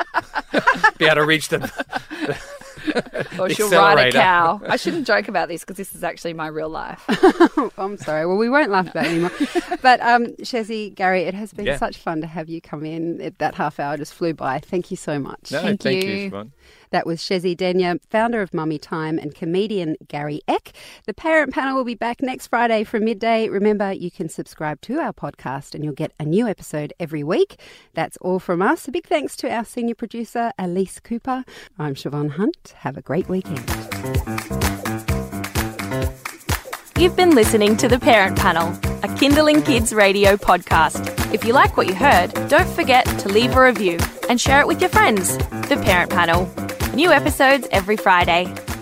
Be 0.99 1.05
able 1.07 1.17
to 1.17 1.25
reach 1.25 1.49
them. 1.49 1.63
or 3.39 3.49
she'll 3.51 3.71
ride 3.71 4.09
a 4.09 4.13
cow. 4.13 4.61
I 4.67 4.77
shouldn't 4.77 5.07
joke 5.07 5.29
about 5.29 5.49
this 5.49 5.63
because 5.63 5.77
this 5.77 5.95
is 5.95 6.05
actually 6.05 6.35
my 6.35 6.47
real 6.49 6.69
life. 6.69 7.03
I'm 7.79 7.97
sorry. 7.97 8.27
Well, 8.27 8.37
we 8.37 8.49
won't 8.49 8.71
laugh 8.71 8.89
about 8.91 9.07
it 9.07 9.11
anymore. 9.11 9.31
but 9.83 10.01
um, 10.01 10.27
Shezi, 10.43 10.95
Gary, 10.95 11.23
it 11.23 11.35
has 11.35 11.53
been 11.53 11.67
Yeah. 11.67 11.77
such 11.79 11.97
fun 11.97 12.21
to 12.21 12.27
have 12.27 12.49
you 12.49 12.61
come 12.61 12.85
in. 12.85 13.21
It, 13.21 13.39
that 13.39 13.55
half 13.55 13.81
hour 13.81 13.97
just 13.97 14.13
flew 14.15 14.35
by. 14.35 14.59
Thank 14.59 14.91
you 14.91 14.97
so 14.97 15.19
much. 15.19 15.51
No, 15.53 15.63
Thank 15.63 15.83
thank, 15.83 16.05
you. 16.05 16.11
you, 16.11 16.31
Shevonne. 16.31 16.51
That 16.91 17.07
was 17.07 17.21
Shezi 17.21 17.57
Denya, 17.57 18.01
founder 18.11 18.43
of 18.43 18.55
Mummy 18.55 18.79
Time, 18.79 19.19
and 19.19 19.35
comedian 19.35 19.97
Gary 20.09 20.41
Eck. 20.47 20.73
The 21.07 21.15
parent 21.15 21.53
panel 21.53 21.77
will 21.77 21.85
be 21.85 21.95
back 21.95 22.23
next 22.23 22.49
Friday 22.49 22.85
from 22.85 23.05
midday. 23.05 23.49
Remember, 23.49 23.93
you 23.93 24.11
can 24.11 24.29
subscribe 24.29 24.81
to 24.83 24.99
our 24.99 25.13
podcast 25.13 25.75
and 25.75 25.85
you'll 25.85 25.95
get 25.95 26.13
a 26.19 26.25
new 26.25 26.47
episode 26.47 26.93
every 27.01 27.23
week. 27.25 27.61
That's 27.95 28.17
all 28.19 28.39
from 28.39 28.63
us. 28.63 28.87
A 28.89 28.93
big 28.93 29.07
thanks 29.07 29.37
to 29.37 29.51
our 29.51 29.65
senior 29.65 29.95
producer, 29.95 30.53
Elise 30.59 31.01
Cooper. 31.01 31.45
I'm 31.79 31.95
Shevonne 31.95 32.31
Hunt. 32.31 32.75
Have 32.79 32.97
a 32.97 33.03
great 33.03 33.29
weekend. 33.29 33.69
You've 36.97 37.17
been 37.17 37.35
listening 37.35 37.77
to 37.79 37.89
The 37.89 37.99
Parent 37.99 38.39
Panel, 38.39 38.69
a 39.03 39.09
Kinderling 39.09 39.67
Kids 39.67 39.93
radio 39.93 40.37
podcast. 40.37 41.35
If 41.35 41.45
you 41.45 41.53
like 41.53 41.77
what 41.77 41.89
you 41.89 41.95
heard, 41.95 42.33
don't 42.49 42.69
forget 42.69 43.05
to 43.19 43.29
leave 43.29 43.57
a 43.57 43.63
review 43.63 43.99
and 44.29 44.41
share 44.41 44.61
it 44.61 44.69
with 44.69 44.81
your 44.81 44.91
friends. 44.91 45.37
The 45.69 45.81
Parent 45.85 46.11
Panel. 46.11 46.45
New 46.95 47.11
episodes 47.11 47.67
every 47.73 47.97
Friday. 47.97 48.74